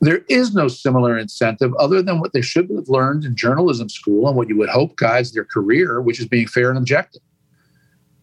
[0.00, 4.28] There is no similar incentive other than what they should have learned in journalism school
[4.28, 7.22] and what you would hope guides their career, which is being fair and objective.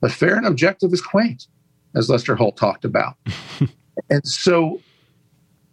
[0.02, 1.48] But fair and objective is quaint,
[1.96, 3.16] as Lester Holt talked about.
[4.10, 4.82] and so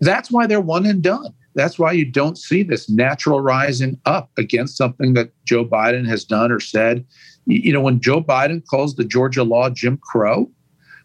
[0.01, 1.35] that's why they're one and done.
[1.55, 6.25] That's why you don't see this natural rising up against something that Joe Biden has
[6.25, 7.05] done or said.
[7.47, 10.51] You know, when Joe Biden calls the Georgia law Jim Crow,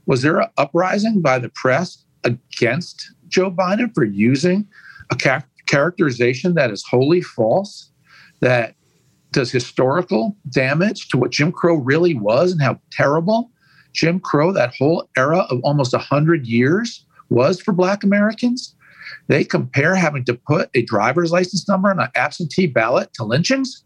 [0.05, 4.67] was there an uprising by the press against Joe Biden for using
[5.11, 7.91] a ca- characterization that is wholly false,
[8.39, 8.75] that
[9.31, 13.51] does historical damage to what Jim Crow really was and how terrible
[13.93, 18.75] Jim Crow, that whole era of almost 100 years, was for Black Americans?
[19.27, 23.83] They compare having to put a driver's license number on an absentee ballot to lynchings.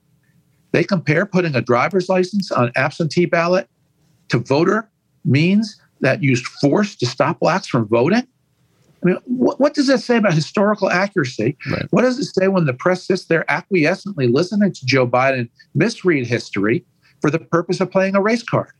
[0.71, 3.69] They compare putting a driver's license on an absentee ballot
[4.29, 4.89] to voter
[5.25, 8.27] means that used force to stop blacks from voting.
[9.03, 11.57] I mean, what, what does that say about historical accuracy?
[11.69, 11.85] Right.
[11.89, 16.27] What does it say when the press sits there acquiescently listening to Joe Biden misread
[16.27, 16.85] history
[17.19, 18.71] for the purpose of playing a race card?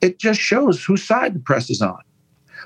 [0.00, 2.00] It just shows whose side the press is on.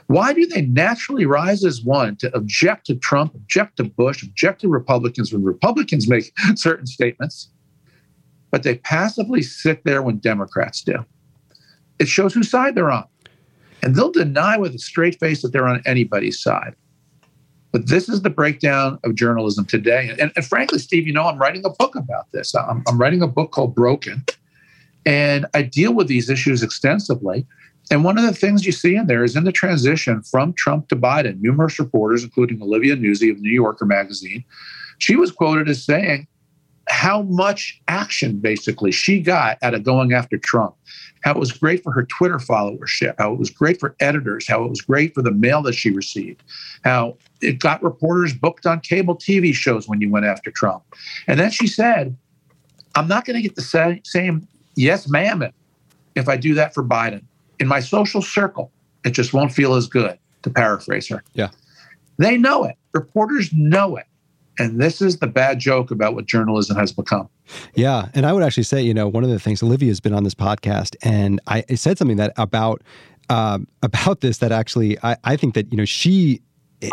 [0.09, 4.63] Why do they naturally rise as one to object to Trump, object to Bush, object
[4.63, 7.51] to Republicans when Republicans make certain statements,
[8.51, 11.05] but they passively sit there when Democrats do?
[11.99, 13.07] It shows whose side they're on.
[13.83, 16.75] And they'll deny with a straight face that they're on anybody's side.
[17.71, 20.09] But this is the breakdown of journalism today.
[20.19, 22.55] And, and frankly, Steve, you know, I'm writing a book about this.
[22.55, 24.25] I'm, I'm writing a book called Broken.
[25.05, 27.47] And I deal with these issues extensively.
[27.91, 30.89] And one of the things you see in there is in the transition from Trump
[30.89, 34.45] to Biden, numerous reporters, including Olivia Nuzzi of New Yorker magazine,
[34.99, 36.27] she was quoted as saying
[36.91, 40.75] how much action basically she got out of going after Trump,
[41.23, 44.65] how it was great for her Twitter followership, how it was great for editors, how
[44.65, 46.43] it was great for the mail that she received,
[46.85, 50.83] how it got reporters booked on cable TV shows when you went after Trump.
[51.27, 52.17] And then she said,
[52.95, 55.53] I'm not going to get the same yes, ma'am,
[56.15, 57.23] if I do that for Biden
[57.61, 58.71] in my social circle,
[59.05, 61.23] it just won't feel as good, to paraphrase her.
[61.35, 61.51] Yeah.
[62.19, 62.77] They know it.
[62.93, 64.07] Reporters know it.
[64.59, 67.29] And this is the bad joke about what journalism has become.
[67.75, 68.09] Yeah.
[68.15, 70.25] And I would actually say, you know, one of the things Olivia has been on
[70.25, 72.83] this podcast, and I said something that about
[73.31, 76.43] um, about this that actually I, I think that, you know, she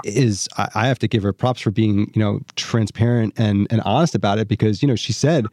[0.04, 4.16] is I have to give her props for being you know transparent and and honest
[4.16, 5.46] about it because you know she said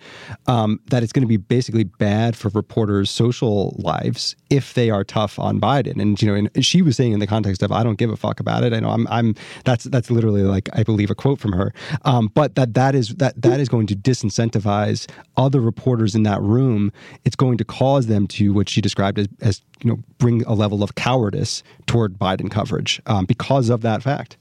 [0.46, 5.04] um, that it's going to be basically bad for reporters' social lives if they are
[5.04, 6.00] tough on Biden.
[6.00, 8.16] And you know and she was saying in the context of I don't give a
[8.16, 8.72] fuck about it.
[8.72, 11.72] I know I'm I'm that's that's literally like I believe a quote from her.
[12.04, 16.40] Um, but that that is that that is going to disincentivize other reporters in that
[16.40, 16.92] room.
[17.24, 20.54] It's going to cause them to what she described as, as you know bring a
[20.54, 24.36] level of cowardice toward Biden coverage um, because of that fact.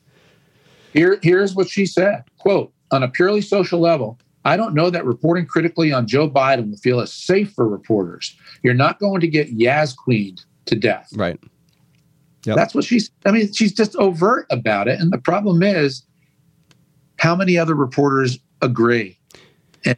[0.93, 5.05] Here, here's what she said: "Quote on a purely social level." I don't know that
[5.05, 8.35] reporting critically on Joe Biden will feel as safe for reporters.
[8.63, 11.09] You're not going to get Yaz queened to death.
[11.15, 11.39] Right.
[12.45, 12.55] Yep.
[12.55, 14.99] That's what she's, I mean, she's just overt about it.
[14.99, 16.03] And the problem is,
[17.17, 19.19] how many other reporters agree?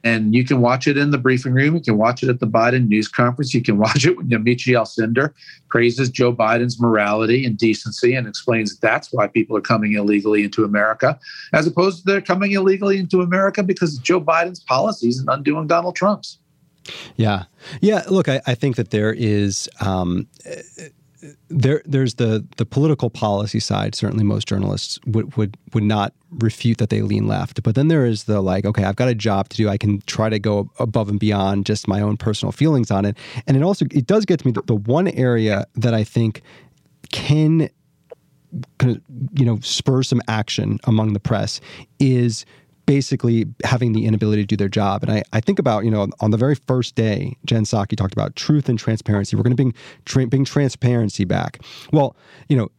[0.04, 1.76] And you can watch it in the briefing room.
[1.76, 3.54] You can watch it at the Biden news conference.
[3.54, 5.34] You can watch it when Yamiche Alcindor
[5.70, 10.64] praises Joe Biden's morality and decency and explains that's why people are coming illegally into
[10.64, 11.20] America,
[11.52, 15.96] as opposed to they're coming illegally into America because Joe Biden's policies and undoing Donald
[15.96, 16.40] Trump's.
[17.16, 17.44] Yeah.
[17.82, 18.04] Yeah.
[18.10, 19.70] Look, I, I think that there is.
[19.80, 20.28] Um,
[21.50, 26.78] there there's the the political policy side certainly most journalists would would would not refute
[26.80, 27.64] that they lean left.
[27.64, 29.70] But then there is the like okay I've got a job to do.
[29.70, 33.18] I can try to go above and beyond just my own personal feelings on it.
[33.48, 36.42] And it also it does get to me the, the one area that I think
[37.12, 37.70] can
[38.82, 41.60] you know spur some action among the press
[42.00, 42.46] is
[42.86, 45.04] basically having the inability to do their job.
[45.04, 48.14] And I, I think about, you know, on the very first day, Jen Psaki talked
[48.14, 49.36] about truth and transparency.
[49.36, 49.74] We're going to bring,
[50.06, 51.60] tra- bring transparency back.
[51.92, 52.16] Well,
[52.50, 52.70] you know,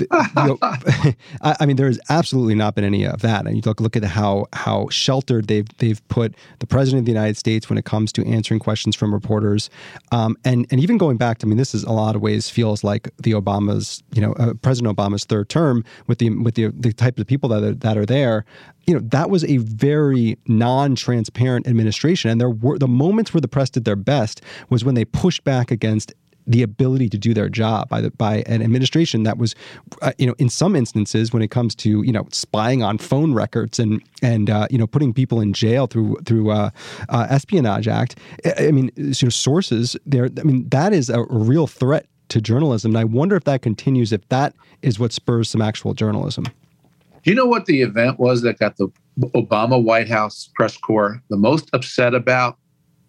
[0.00, 0.06] you
[0.36, 3.46] know, I, I, mean, there has absolutely not been any of that.
[3.46, 7.12] And you look look at how how sheltered they've they've put the president of the
[7.12, 9.70] United States when it comes to answering questions from reporters,
[10.10, 12.48] um, and and even going back to I mean, this is a lot of ways
[12.48, 16.68] feels like the Obama's you know uh, President Obama's third term with the with the
[16.68, 18.44] the type of people that are, that are there.
[18.86, 23.46] You know, that was a very non-transparent administration, and there were the moments where the
[23.46, 26.12] press did their best was when they pushed back against
[26.46, 29.54] the ability to do their job by the, by an administration that was,
[30.00, 33.32] uh, you know, in some instances when it comes to you know spying on phone
[33.34, 36.70] records and and uh, you know putting people in jail through through uh,
[37.08, 38.18] uh Espionage Act.
[38.44, 40.28] I, I mean, you know, sources there.
[40.38, 43.62] I mean, that is a, a real threat to journalism, and I wonder if that
[43.62, 44.12] continues.
[44.12, 46.44] If that is what spurs some actual journalism.
[46.44, 48.88] Do you know what the event was that got the
[49.20, 52.58] Obama White House press corps the most upset about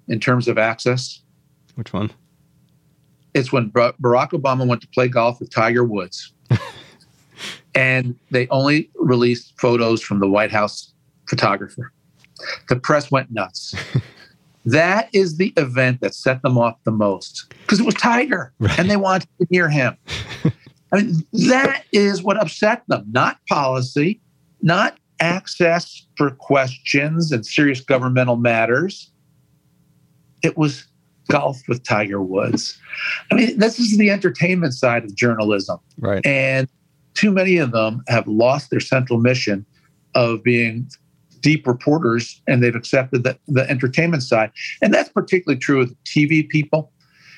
[0.08, 1.22] in terms of access?
[1.76, 2.12] Which one?
[3.34, 6.34] It's when Barack Obama went to play golf with Tiger Woods.
[7.76, 10.94] and they only released photos from the White House
[11.28, 11.92] photographer.
[12.70, 13.76] The press went nuts.
[14.66, 18.78] that is the event that set them off the most because it was Tiger right.
[18.80, 19.98] and they wanted to hear him.
[20.92, 24.22] I mean, that is what upset them, not policy,
[24.62, 29.10] not access for questions and serious governmental matters.
[30.44, 30.86] It was
[31.30, 32.80] golf with Tiger Woods.
[33.32, 35.80] I mean, this is the entertainment side of journalism.
[35.98, 36.26] Right.
[36.26, 36.68] And
[37.14, 39.66] too many of them have lost their central mission
[40.16, 40.90] of being
[41.42, 44.52] deep reporters and they've accepted the, the entertainment side.
[44.82, 46.92] And that's particularly true with TV people.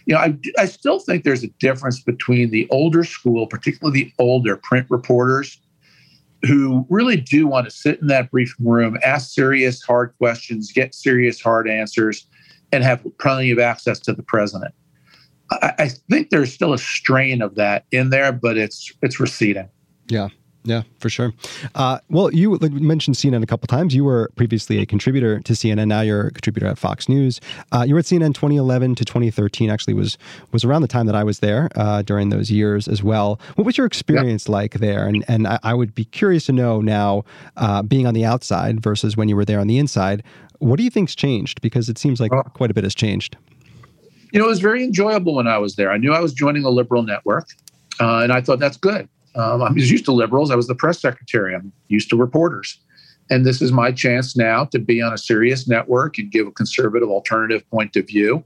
[0.05, 4.13] You know, I, I still think there's a difference between the older school, particularly the
[4.19, 5.59] older print reporters,
[6.43, 10.93] who really do want to sit in that briefing room, ask serious, hard questions, get
[10.93, 12.27] serious, hard answers,
[12.75, 14.73] and have plenty of access to the president.
[15.51, 19.69] I, I think there's still a strain of that in there, but it's it's receding.
[20.07, 20.29] Yeah.
[20.65, 21.31] Yeah, for sure.
[21.75, 23.93] Uh, well, you mentioned CNN a couple times.
[23.93, 25.87] You were previously a contributor to CNN.
[25.87, 27.39] Now you're a contributor at Fox News.
[27.71, 29.69] Uh, you were at CNN 2011 to 2013.
[29.69, 30.17] Actually, was
[30.51, 33.39] was around the time that I was there uh, during those years as well.
[33.55, 34.53] What was your experience yeah.
[34.53, 35.07] like there?
[35.07, 37.25] And and I, I, would be curious to know now,
[37.57, 40.23] uh, being on the outside versus when you were there on the inside.
[40.59, 41.61] What do you think's changed?
[41.61, 43.37] Because it seems like uh, quite a bit has changed.
[44.31, 45.91] You know, it was very enjoyable when I was there.
[45.91, 47.49] I knew I was joining a liberal network,
[47.99, 49.07] uh, and I thought that's good.
[49.35, 50.51] Um, I was used to liberals.
[50.51, 51.53] I was the press secretary.
[51.55, 52.79] I'm used to reporters.
[53.29, 56.51] And this is my chance now to be on a serious network and give a
[56.51, 58.43] conservative alternative point of view.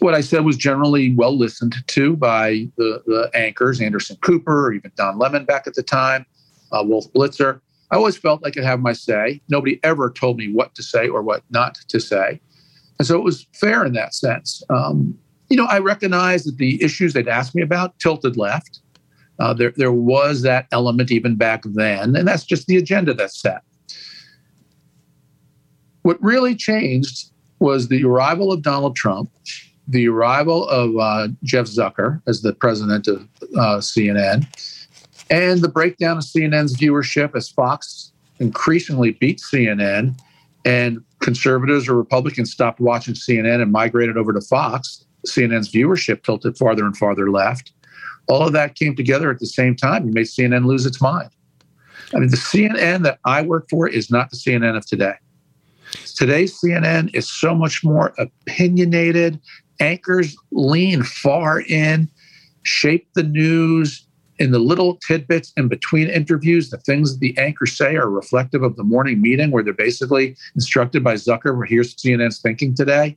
[0.00, 4.72] What I said was generally well listened to by the, the anchors, Anderson Cooper, or
[4.72, 6.26] even Don Lemon back at the time,
[6.72, 7.60] uh, Wolf Blitzer.
[7.94, 9.40] I always felt I could have my say.
[9.48, 12.40] Nobody ever told me what to say or what not to say.
[12.98, 14.64] And so it was fair in that sense.
[14.68, 15.16] Um,
[15.48, 18.80] you know, I recognize that the issues they'd asked me about tilted left.
[19.38, 23.40] Uh, there, there was that element even back then, and that's just the agenda that's
[23.40, 23.62] set.
[26.02, 27.30] What really changed
[27.60, 29.30] was the arrival of Donald Trump,
[29.86, 33.22] the arrival of uh, Jeff Zucker as the president of
[33.56, 34.46] uh, CNN,
[35.34, 40.16] and the breakdown of CNN's viewership as Fox increasingly beat CNN
[40.64, 45.04] and conservatives or Republicans stopped watching CNN and migrated over to Fox.
[45.26, 47.72] CNN's viewership tilted farther and farther left.
[48.28, 51.30] All of that came together at the same time and made CNN lose its mind.
[52.14, 55.14] I mean, the CNN that I work for is not the CNN of today.
[56.14, 59.40] Today's CNN is so much more opinionated.
[59.80, 62.08] Anchors lean far in,
[62.62, 64.03] shape the news,
[64.38, 68.62] in the little tidbits in between interviews, the things that the anchors say are reflective
[68.62, 73.16] of the morning meeting where they're basically instructed by Zucker, here's CNN's thinking today.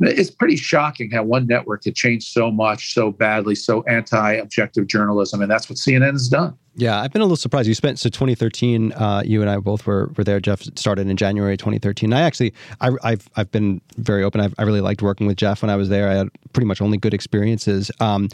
[0.00, 4.86] It's pretty shocking how one network had changed so much, so badly, so anti objective
[4.86, 5.42] journalism.
[5.42, 6.56] And that's what CNN has done.
[6.74, 7.68] Yeah, I've been a little surprised.
[7.68, 8.92] You spent so 2013.
[8.92, 10.40] Uh, you and I both were were there.
[10.40, 12.12] Jeff started in January 2013.
[12.14, 14.40] I actually, I, have I've been very open.
[14.40, 16.08] I've, i really liked working with Jeff when I was there.
[16.08, 18.28] I had pretty much only good experiences, um,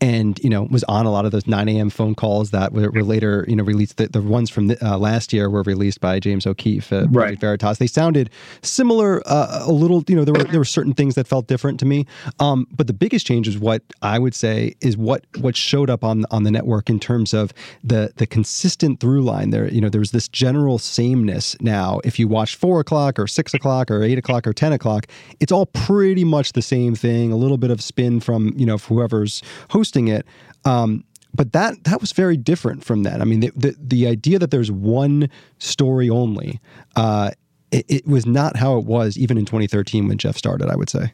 [0.00, 1.88] and you know was on a lot of those 9 a.m.
[1.88, 3.96] phone calls that were, were later you know released.
[3.98, 7.38] The, the ones from the, uh, last year were released by James O'Keefe at right.
[7.38, 7.78] Veritas.
[7.78, 8.28] They sounded
[8.62, 10.02] similar, uh, a little.
[10.08, 12.06] You know, there were there were certain things that felt different to me,
[12.40, 16.02] um, but the biggest change is what I would say is what what showed up
[16.02, 17.54] on on the network in terms of
[17.84, 19.70] the the consistent through line there.
[19.70, 22.00] You know, there's this general sameness now.
[22.02, 25.06] If you watch four o'clock or six o'clock or eight o'clock or ten o'clock,
[25.38, 27.30] it's all pretty much the same thing.
[27.30, 30.26] A little bit of spin from you know whoever's hosting it.
[30.64, 31.04] Um,
[31.34, 33.20] but that that was very different from that.
[33.20, 35.28] I mean, the the, the idea that there's one
[35.58, 36.60] story only,
[36.96, 37.32] uh,
[37.70, 40.70] it, it, was not how it was even in 2013 when Jeff started.
[40.70, 41.12] I would say.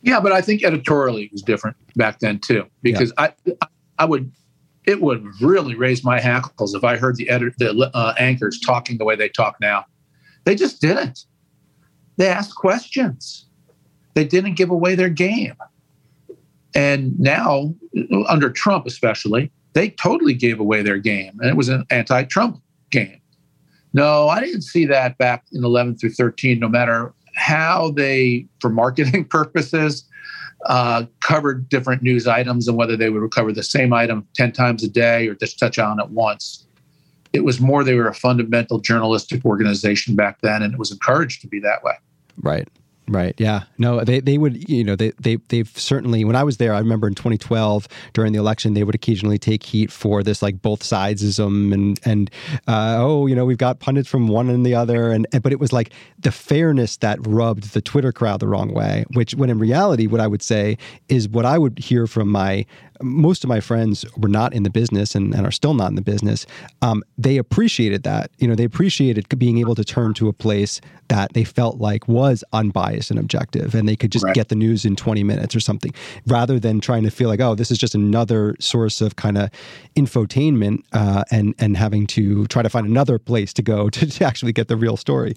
[0.00, 3.32] Yeah, but I think editorially it was different back then too, because yeah.
[3.50, 3.66] I
[3.98, 4.32] I would
[4.88, 8.96] it would really raise my hackles if I heard the edit, the uh, anchors talking
[8.96, 9.84] the way they talk now.
[10.44, 11.26] They just didn't.
[12.16, 13.46] They asked questions.
[14.14, 15.56] They didn't give away their game.
[16.74, 17.74] And now,
[18.28, 22.58] under Trump especially, they totally gave away their game, and it was an anti-Trump
[22.90, 23.20] game.
[23.92, 26.58] No, I didn't see that back in 11 through 13.
[26.58, 30.08] No matter how they, for marketing purposes,
[30.66, 34.82] uh, covered different news items and whether they would cover the same item 10 times
[34.82, 36.66] a day or just touch on it once.
[37.32, 41.42] It was more they were a fundamental journalistic organization back then, and it was encouraged
[41.42, 41.94] to be that way.
[42.40, 42.68] Right.
[43.08, 43.34] Right.
[43.38, 43.64] Yeah.
[43.78, 46.78] No, they, they would, you know, they, they, they've certainly, when I was there, I
[46.78, 50.82] remember in 2012 during the election, they would occasionally take heat for this like both
[50.82, 52.30] sidesism and, and,
[52.66, 55.10] uh, oh, you know, we've got pundits from one and the other.
[55.10, 59.04] And, but it was like the fairness that rubbed the Twitter crowd the wrong way,
[59.14, 60.76] which when in reality, what I would say
[61.08, 62.66] is what I would hear from my
[63.00, 65.94] most of my friends were not in the business and, and are still not in
[65.94, 66.46] the business.
[66.82, 68.30] Um, they appreciated that.
[68.38, 72.08] You know, they appreciated being able to turn to a place that they felt like
[72.08, 74.34] was unbiased and objective, and they could just right.
[74.34, 75.92] get the news in 20 minutes or something,
[76.26, 79.50] rather than trying to feel like, oh, this is just another source of kind of
[79.96, 84.24] infotainment, uh, and and having to try to find another place to go to, to
[84.24, 85.34] actually get the real story.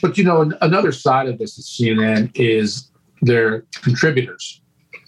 [0.00, 2.90] But you know, another side of this at CNN is
[3.22, 4.62] their contributors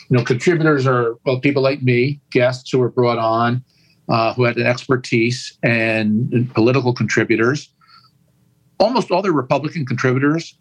[0.08, 3.64] you know, contributors are well people like me, guests who were brought on,
[4.08, 7.72] uh, who had an expertise, and, and political contributors.
[8.78, 10.58] Almost all the Republican contributors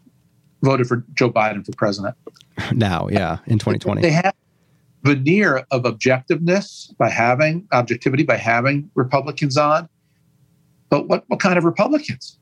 [0.64, 2.16] voted for Joe Biden for president.
[2.72, 4.34] Now, yeah, in 2020, they have
[5.04, 9.90] veneer of objectiveness by having objectivity by having Republicans on.
[10.90, 12.38] But what what kind of Republicans?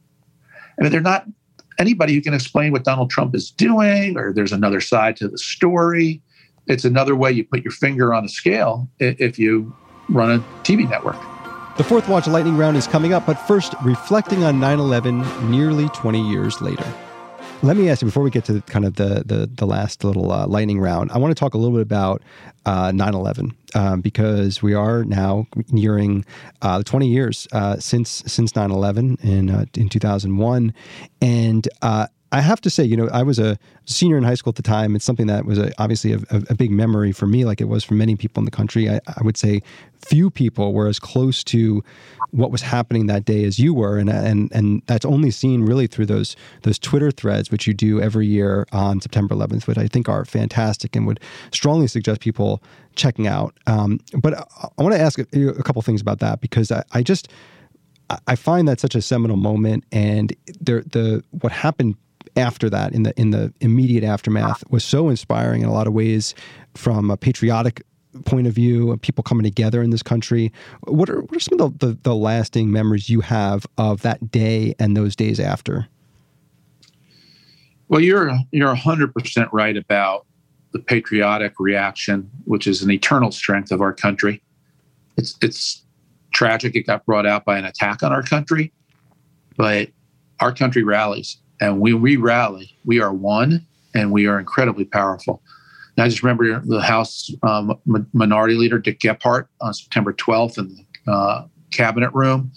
[0.77, 1.25] I mean, they're not
[1.79, 5.37] anybody who can explain what Donald Trump is doing, or there's another side to the
[5.37, 6.21] story
[6.67, 9.75] it's another way you put your finger on the scale if you
[10.09, 11.17] run a TV network.
[11.77, 15.89] The fourth watch lightning round is coming up, but first, reflecting on 9 11 nearly
[15.89, 16.85] 20 years later.
[17.63, 20.31] Let me ask you before we get to kind of the the, the last little
[20.31, 21.11] uh, lightning round.
[21.11, 22.23] I want to talk a little bit about
[22.65, 26.25] uh, 9 11 um, because we are now nearing
[26.63, 30.73] uh, 20 years uh, since since 9 11 in uh, in 2001,
[31.21, 34.51] and uh, I have to say, you know, I was a senior in high school
[34.51, 34.95] at the time.
[34.95, 36.19] It's something that was a, obviously a,
[36.49, 38.89] a, big memory for me, like it was for many people in the country.
[38.89, 39.61] I, I, would say
[40.05, 41.83] few people were as close to
[42.29, 45.87] what was happening that day as you were, and and and that's only seen really
[45.87, 49.87] through those those Twitter threads, which you do every year on September 11th, which I
[49.87, 51.19] think are fantastic and would
[51.51, 52.63] strongly suggest people
[52.95, 53.57] checking out.
[53.67, 54.45] Um, but I,
[54.77, 57.27] I want to ask a, a couple things about that because I, I just.
[58.27, 61.95] I find that such a seminal moment, and the the what happened
[62.35, 65.93] after that in the in the immediate aftermath was so inspiring in a lot of
[65.93, 66.33] ways
[66.75, 67.83] from a patriotic
[68.25, 70.51] point of view of people coming together in this country.
[70.81, 74.31] What are what are some of the, the, the lasting memories you have of that
[74.31, 75.87] day and those days after?
[77.87, 80.25] Well you're you're 100% right about
[80.73, 84.41] the patriotic reaction which is an eternal strength of our country.
[85.17, 85.85] It's it's
[86.33, 88.71] tragic it got brought out by an attack on our country
[89.57, 89.89] but
[90.39, 95.41] our country rallies and when we rally, we are one and we are incredibly powerful.
[95.95, 97.79] And I just remember the House um,
[98.13, 102.51] Minority Leader Dick Gephardt on September 12th in the uh, cabinet room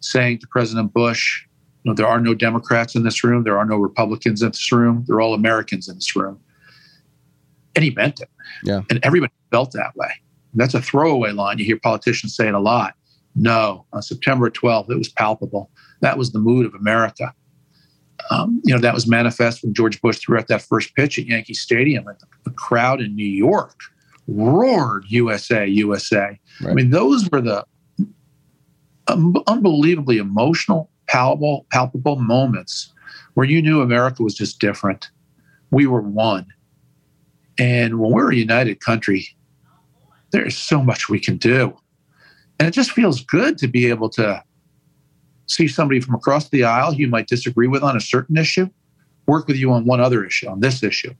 [0.00, 1.44] saying to President Bush,
[1.84, 3.44] you know, there are no Democrats in this room.
[3.44, 5.04] There are no Republicans in this room.
[5.06, 6.40] They're all Americans in this room.
[7.74, 8.30] And he meant it.
[8.64, 8.82] Yeah.
[8.90, 10.10] And everybody felt that way.
[10.54, 11.58] that's a throwaway line.
[11.58, 12.94] You hear politicians say it a lot.
[13.34, 15.70] No, on September 12th, it was palpable.
[16.00, 17.32] That was the mood of America.
[18.30, 21.26] Um, you know, that was manifest when George Bush threw out that first pitch at
[21.26, 22.06] Yankee Stadium.
[22.06, 23.78] And the, crowd in New York
[24.26, 26.38] roared USA, USA.
[26.60, 26.70] Right.
[26.70, 27.64] I mean, those were the
[29.08, 32.92] um, unbelievably emotional, palpable, palpable moments
[33.34, 35.10] where you knew America was just different.
[35.70, 36.46] We were one.
[37.58, 39.26] And when we're a united country,
[40.32, 41.76] there's so much we can do.
[42.58, 44.42] And it just feels good to be able to
[45.50, 48.68] see somebody from across the aisle you might disagree with on a certain issue,
[49.26, 51.12] work with you on one other issue, on this issue.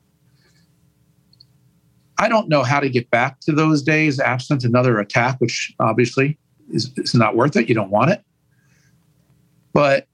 [2.18, 6.38] I don't know how to get back to those days absent another attack, which obviously
[6.72, 7.68] is, is not worth it.
[7.68, 8.22] You don't want it.
[9.72, 10.06] But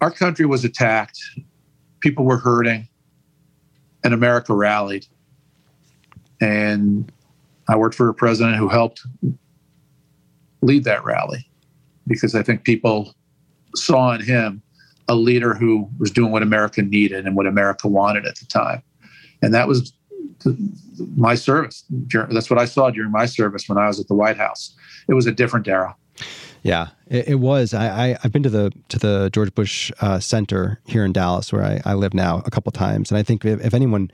[0.00, 1.20] our country was attacked,
[2.00, 2.88] people were hurting,
[4.02, 5.06] and America rallied.
[6.40, 7.12] And
[7.68, 9.06] I worked for a president who helped
[10.62, 11.46] lead that rally
[12.06, 13.14] because I think people
[13.74, 14.62] saw in him
[15.08, 18.82] a leader who was doing what America needed and what America wanted at the time.
[19.42, 19.92] And that was
[21.16, 21.84] my service.
[21.90, 24.74] That's what I saw during my service when I was at the White House.
[25.08, 25.96] It was a different era.
[26.62, 27.74] Yeah, it, it was.
[27.74, 31.52] I, I have been to the to the George Bush uh, Center here in Dallas,
[31.52, 34.12] where I, I live now, a couple times, and I think if, if anyone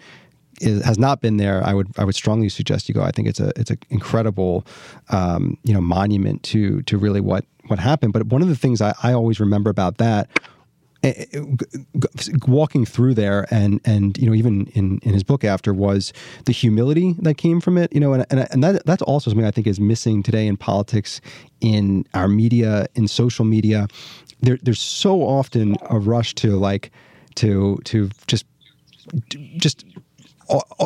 [0.60, 3.02] is, has not been there, I would I would strongly suggest you go.
[3.02, 4.66] I think it's a it's an incredible
[5.10, 8.12] um, you know monument to to really what what happened.
[8.12, 10.28] But one of the things I, I always remember about that
[11.04, 11.40] Eh, eh,
[12.48, 16.12] walking through there and and you know even in in his book after was
[16.46, 19.46] the humility that came from it you know and and, and that that's also something
[19.46, 21.20] I think is missing today in politics
[21.60, 23.86] in our media in social media
[24.40, 26.90] there there's so often a rush to like
[27.36, 28.44] to to just
[29.56, 29.84] just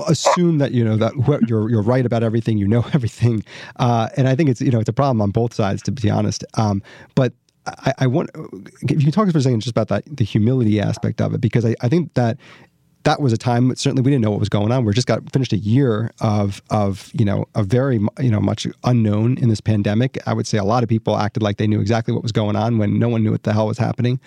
[0.06, 1.14] assume that you know that
[1.48, 3.44] you're you're right about everything, you know everything,
[3.76, 6.10] uh, and I think it's you know it's a problem on both sides to be
[6.10, 6.44] honest.
[6.54, 6.82] Um,
[7.14, 7.32] but
[7.66, 8.30] I, I, want
[8.82, 11.40] if you can talk for a second just about that the humility aspect of it
[11.40, 12.38] because I, I think that
[13.04, 14.84] that was a time certainly we didn't know what was going on.
[14.84, 18.66] We just got finished a year of of you know a very you know much
[18.84, 20.18] unknown in this pandemic.
[20.26, 22.56] I would say a lot of people acted like they knew exactly what was going
[22.56, 24.20] on when no one knew what the hell was happening.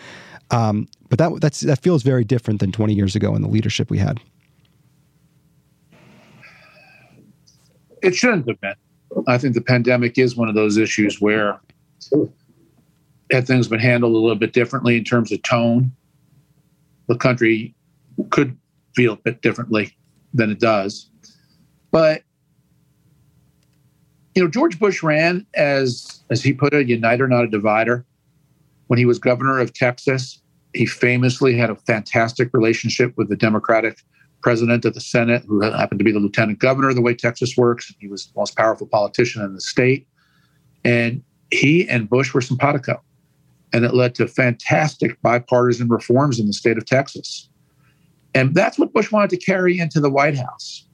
[0.52, 3.90] Um, but that that's that feels very different than 20 years ago in the leadership
[3.90, 4.20] we had.
[8.06, 8.76] It shouldn't have been.
[9.28, 11.60] I think the pandemic is one of those issues where
[13.32, 15.92] had things been handled a little bit differently in terms of tone,
[17.08, 17.74] the country
[18.30, 18.56] could
[18.96, 19.98] feel a bit differently
[20.36, 21.10] than it does.
[21.90, 22.22] But
[24.36, 28.06] you know, George Bush ran as as he put it, a uniter, not a divider.
[28.88, 30.42] When he was governor of Texas,
[30.74, 34.04] he famously had a fantastic relationship with the Democratic
[34.42, 37.94] president of the Senate, who happened to be the lieutenant governor the way Texas works.
[38.00, 40.08] He was the most powerful politician in the state.
[40.84, 43.02] And he and Bush were simpatico
[43.76, 47.50] and it led to fantastic bipartisan reforms in the state of Texas.
[48.34, 50.88] And that's what Bush wanted to carry into the White House.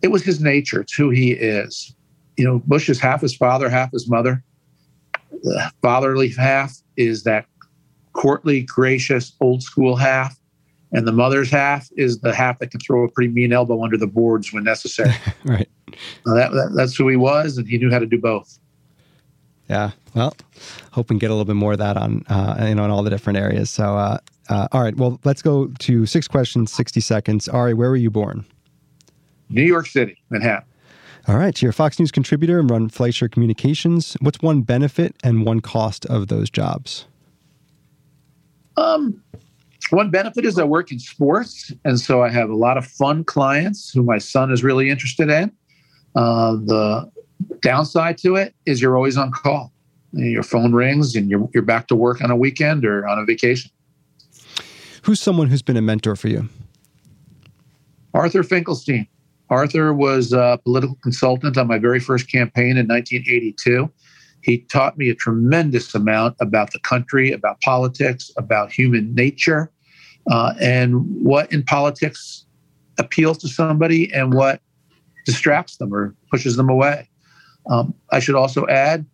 [0.00, 1.94] It was his nature, it's who he is.
[2.38, 4.42] You know, Bush is half his father, half his mother.
[5.42, 7.44] The fatherly half is that
[8.14, 10.38] courtly, gracious, old school half.
[10.92, 13.96] And the mother's half is the half that can throw a pretty mean elbow under
[13.96, 15.12] the boards when necessary.
[15.44, 15.68] right.
[16.26, 18.58] Uh, that, that, that's who he was, and he knew how to do both.
[19.68, 19.90] Yeah.
[20.14, 20.36] Well,
[20.92, 22.90] hope we can get a little bit more of that on uh, you know in
[22.90, 23.68] all the different areas.
[23.68, 24.18] So, uh,
[24.48, 24.96] uh, all right.
[24.96, 27.48] Well, let's go to six questions, sixty seconds.
[27.48, 28.46] Ari, where were you born?
[29.48, 30.64] New York City, Manhattan.
[31.28, 31.56] All right.
[31.56, 34.16] So you're a Fox News contributor and run Fleischer Communications.
[34.20, 37.06] What's one benefit and one cost of those jobs?
[38.76, 39.22] Um,
[39.90, 43.24] one benefit is I work in sports, and so I have a lot of fun
[43.24, 45.52] clients who my son is really interested in.
[46.14, 47.10] Uh, the
[47.60, 49.72] Downside to it is you're always on call.
[50.12, 53.24] Your phone rings and you're, you're back to work on a weekend or on a
[53.24, 53.70] vacation.
[55.02, 56.48] Who's someone who's been a mentor for you?
[58.14, 59.06] Arthur Finkelstein.
[59.50, 63.90] Arthur was a political consultant on my very first campaign in 1982.
[64.46, 69.72] He taught me a tremendous amount about the country, about politics, about human nature,
[70.30, 72.46] uh, and what in politics
[72.96, 74.60] appeals to somebody and what
[75.24, 77.08] distracts them or pushes them away.
[77.68, 79.04] Um, I should also add,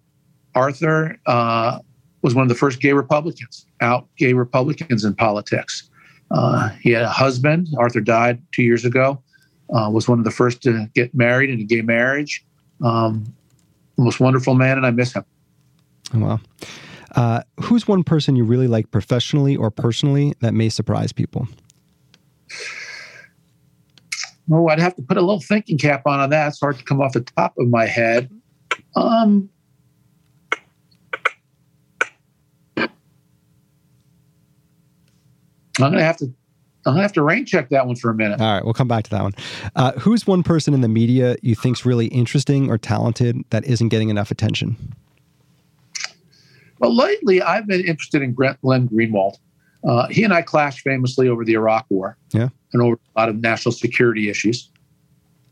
[0.54, 1.78] Arthur uh,
[2.20, 5.88] was one of the first gay Republicans, out gay Republicans in politics.
[6.30, 7.68] Uh, he had a husband.
[7.78, 9.22] Arthur died two years ago.
[9.74, 12.44] Uh, was one of the first to get married in a gay marriage.
[12.84, 13.24] Um,
[14.02, 15.24] most wonderful man, and I miss him.
[16.14, 16.40] Wow.
[17.14, 21.46] Uh, who's one person you really like professionally or personally that may surprise people?
[24.50, 26.48] Oh, I'd have to put a little thinking cap on on that.
[26.48, 28.30] It's hard to come off the top of my head.
[28.96, 29.48] Um,
[35.78, 36.32] I'm going to have to
[36.84, 38.40] I'll have to rain check that one for a minute.
[38.40, 39.34] All right, we'll come back to that one.
[39.76, 43.88] Uh, who's one person in the media you think's really interesting or talented that isn't
[43.88, 44.76] getting enough attention?
[46.78, 49.36] Well, lately I've been interested in Glenn Greenwald.
[49.84, 52.48] Uh, he and I clashed famously over the Iraq War yeah.
[52.72, 54.70] and over a lot of national security issues.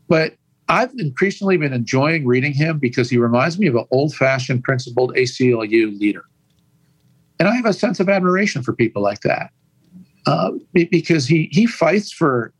[0.07, 0.35] But
[0.67, 5.15] I've increasingly been enjoying reading him because he reminds me of an old fashioned, principled
[5.15, 6.25] ACLU leader.
[7.39, 9.51] And I have a sense of admiration for people like that
[10.25, 12.53] uh, because he, he fights for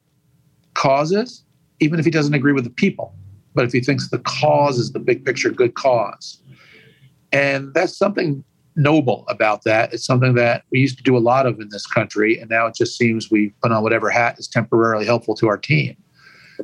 [0.74, 1.43] causes,
[1.80, 3.14] even if he doesn't agree with the people.
[3.53, 6.41] But if he thinks the cause is the big picture good cause.
[7.32, 8.43] And that's something
[8.76, 9.93] noble about that.
[9.93, 12.68] It's something that we used to do a lot of in this country, and now
[12.68, 15.97] it just seems we put on whatever hat is temporarily helpful to our team.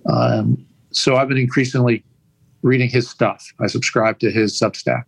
[0.06, 2.04] Um, so I've been increasingly
[2.62, 3.54] reading his stuff.
[3.60, 5.04] I subscribe to his Substack.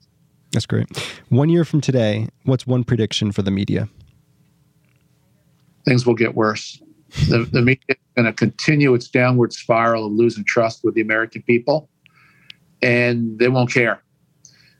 [0.51, 0.87] That's great.
[1.29, 3.87] One year from today, what's one prediction for the media?
[5.85, 6.81] Things will get worse.
[7.27, 11.01] The, the media is going to continue its downward spiral of losing trust with the
[11.01, 11.89] American people,
[12.81, 14.03] and they won't care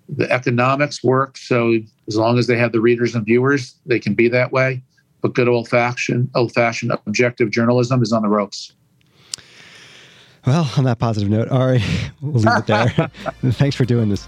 [0.09, 1.37] the economics work.
[1.37, 4.83] So as long as they have the readers and viewers, they can be that way.
[5.21, 8.73] But good old fashioned, old fashioned objective journalism is on the ropes.
[10.47, 11.83] Well, on that positive note, Ari,
[12.21, 13.11] we'll leave it there.
[13.51, 14.27] Thanks for doing this.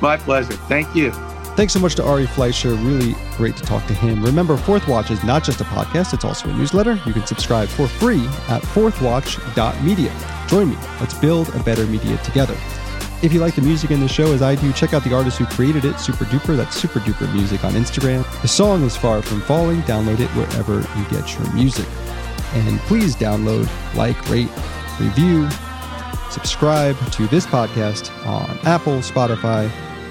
[0.00, 0.54] My pleasure.
[0.54, 1.12] Thank you.
[1.58, 2.74] Thanks so much to Ari Fleischer.
[2.74, 4.22] Really great to talk to him.
[4.24, 7.00] Remember, Fourth Watch is not just a podcast, it's also a newsletter.
[7.04, 10.46] You can subscribe for free at fourthwatch.media.
[10.46, 10.76] Join me.
[11.00, 12.56] Let's build a better media together.
[13.24, 15.38] If you like the music in the show as I do, check out the artist
[15.38, 16.56] who created it, Super Duper.
[16.56, 18.22] That's Super Duper Music on Instagram.
[18.40, 19.82] The song is Far From Falling.
[19.82, 21.88] Download it wherever you get your music.
[22.54, 24.48] And please download, like, rate,
[25.00, 25.50] review,
[26.30, 29.68] subscribe to this podcast on Apple, Spotify,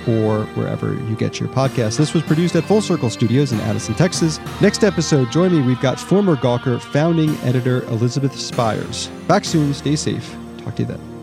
[0.08, 1.98] or wherever you get your podcast.
[1.98, 4.40] This was produced at Full Circle Studios in Addison, Texas.
[4.62, 5.62] Next episode, join me.
[5.62, 9.08] We've got former Gawker founding editor Elizabeth Spiers.
[9.28, 9.74] Back soon.
[9.74, 10.36] Stay safe.
[10.60, 11.17] Talk to you then.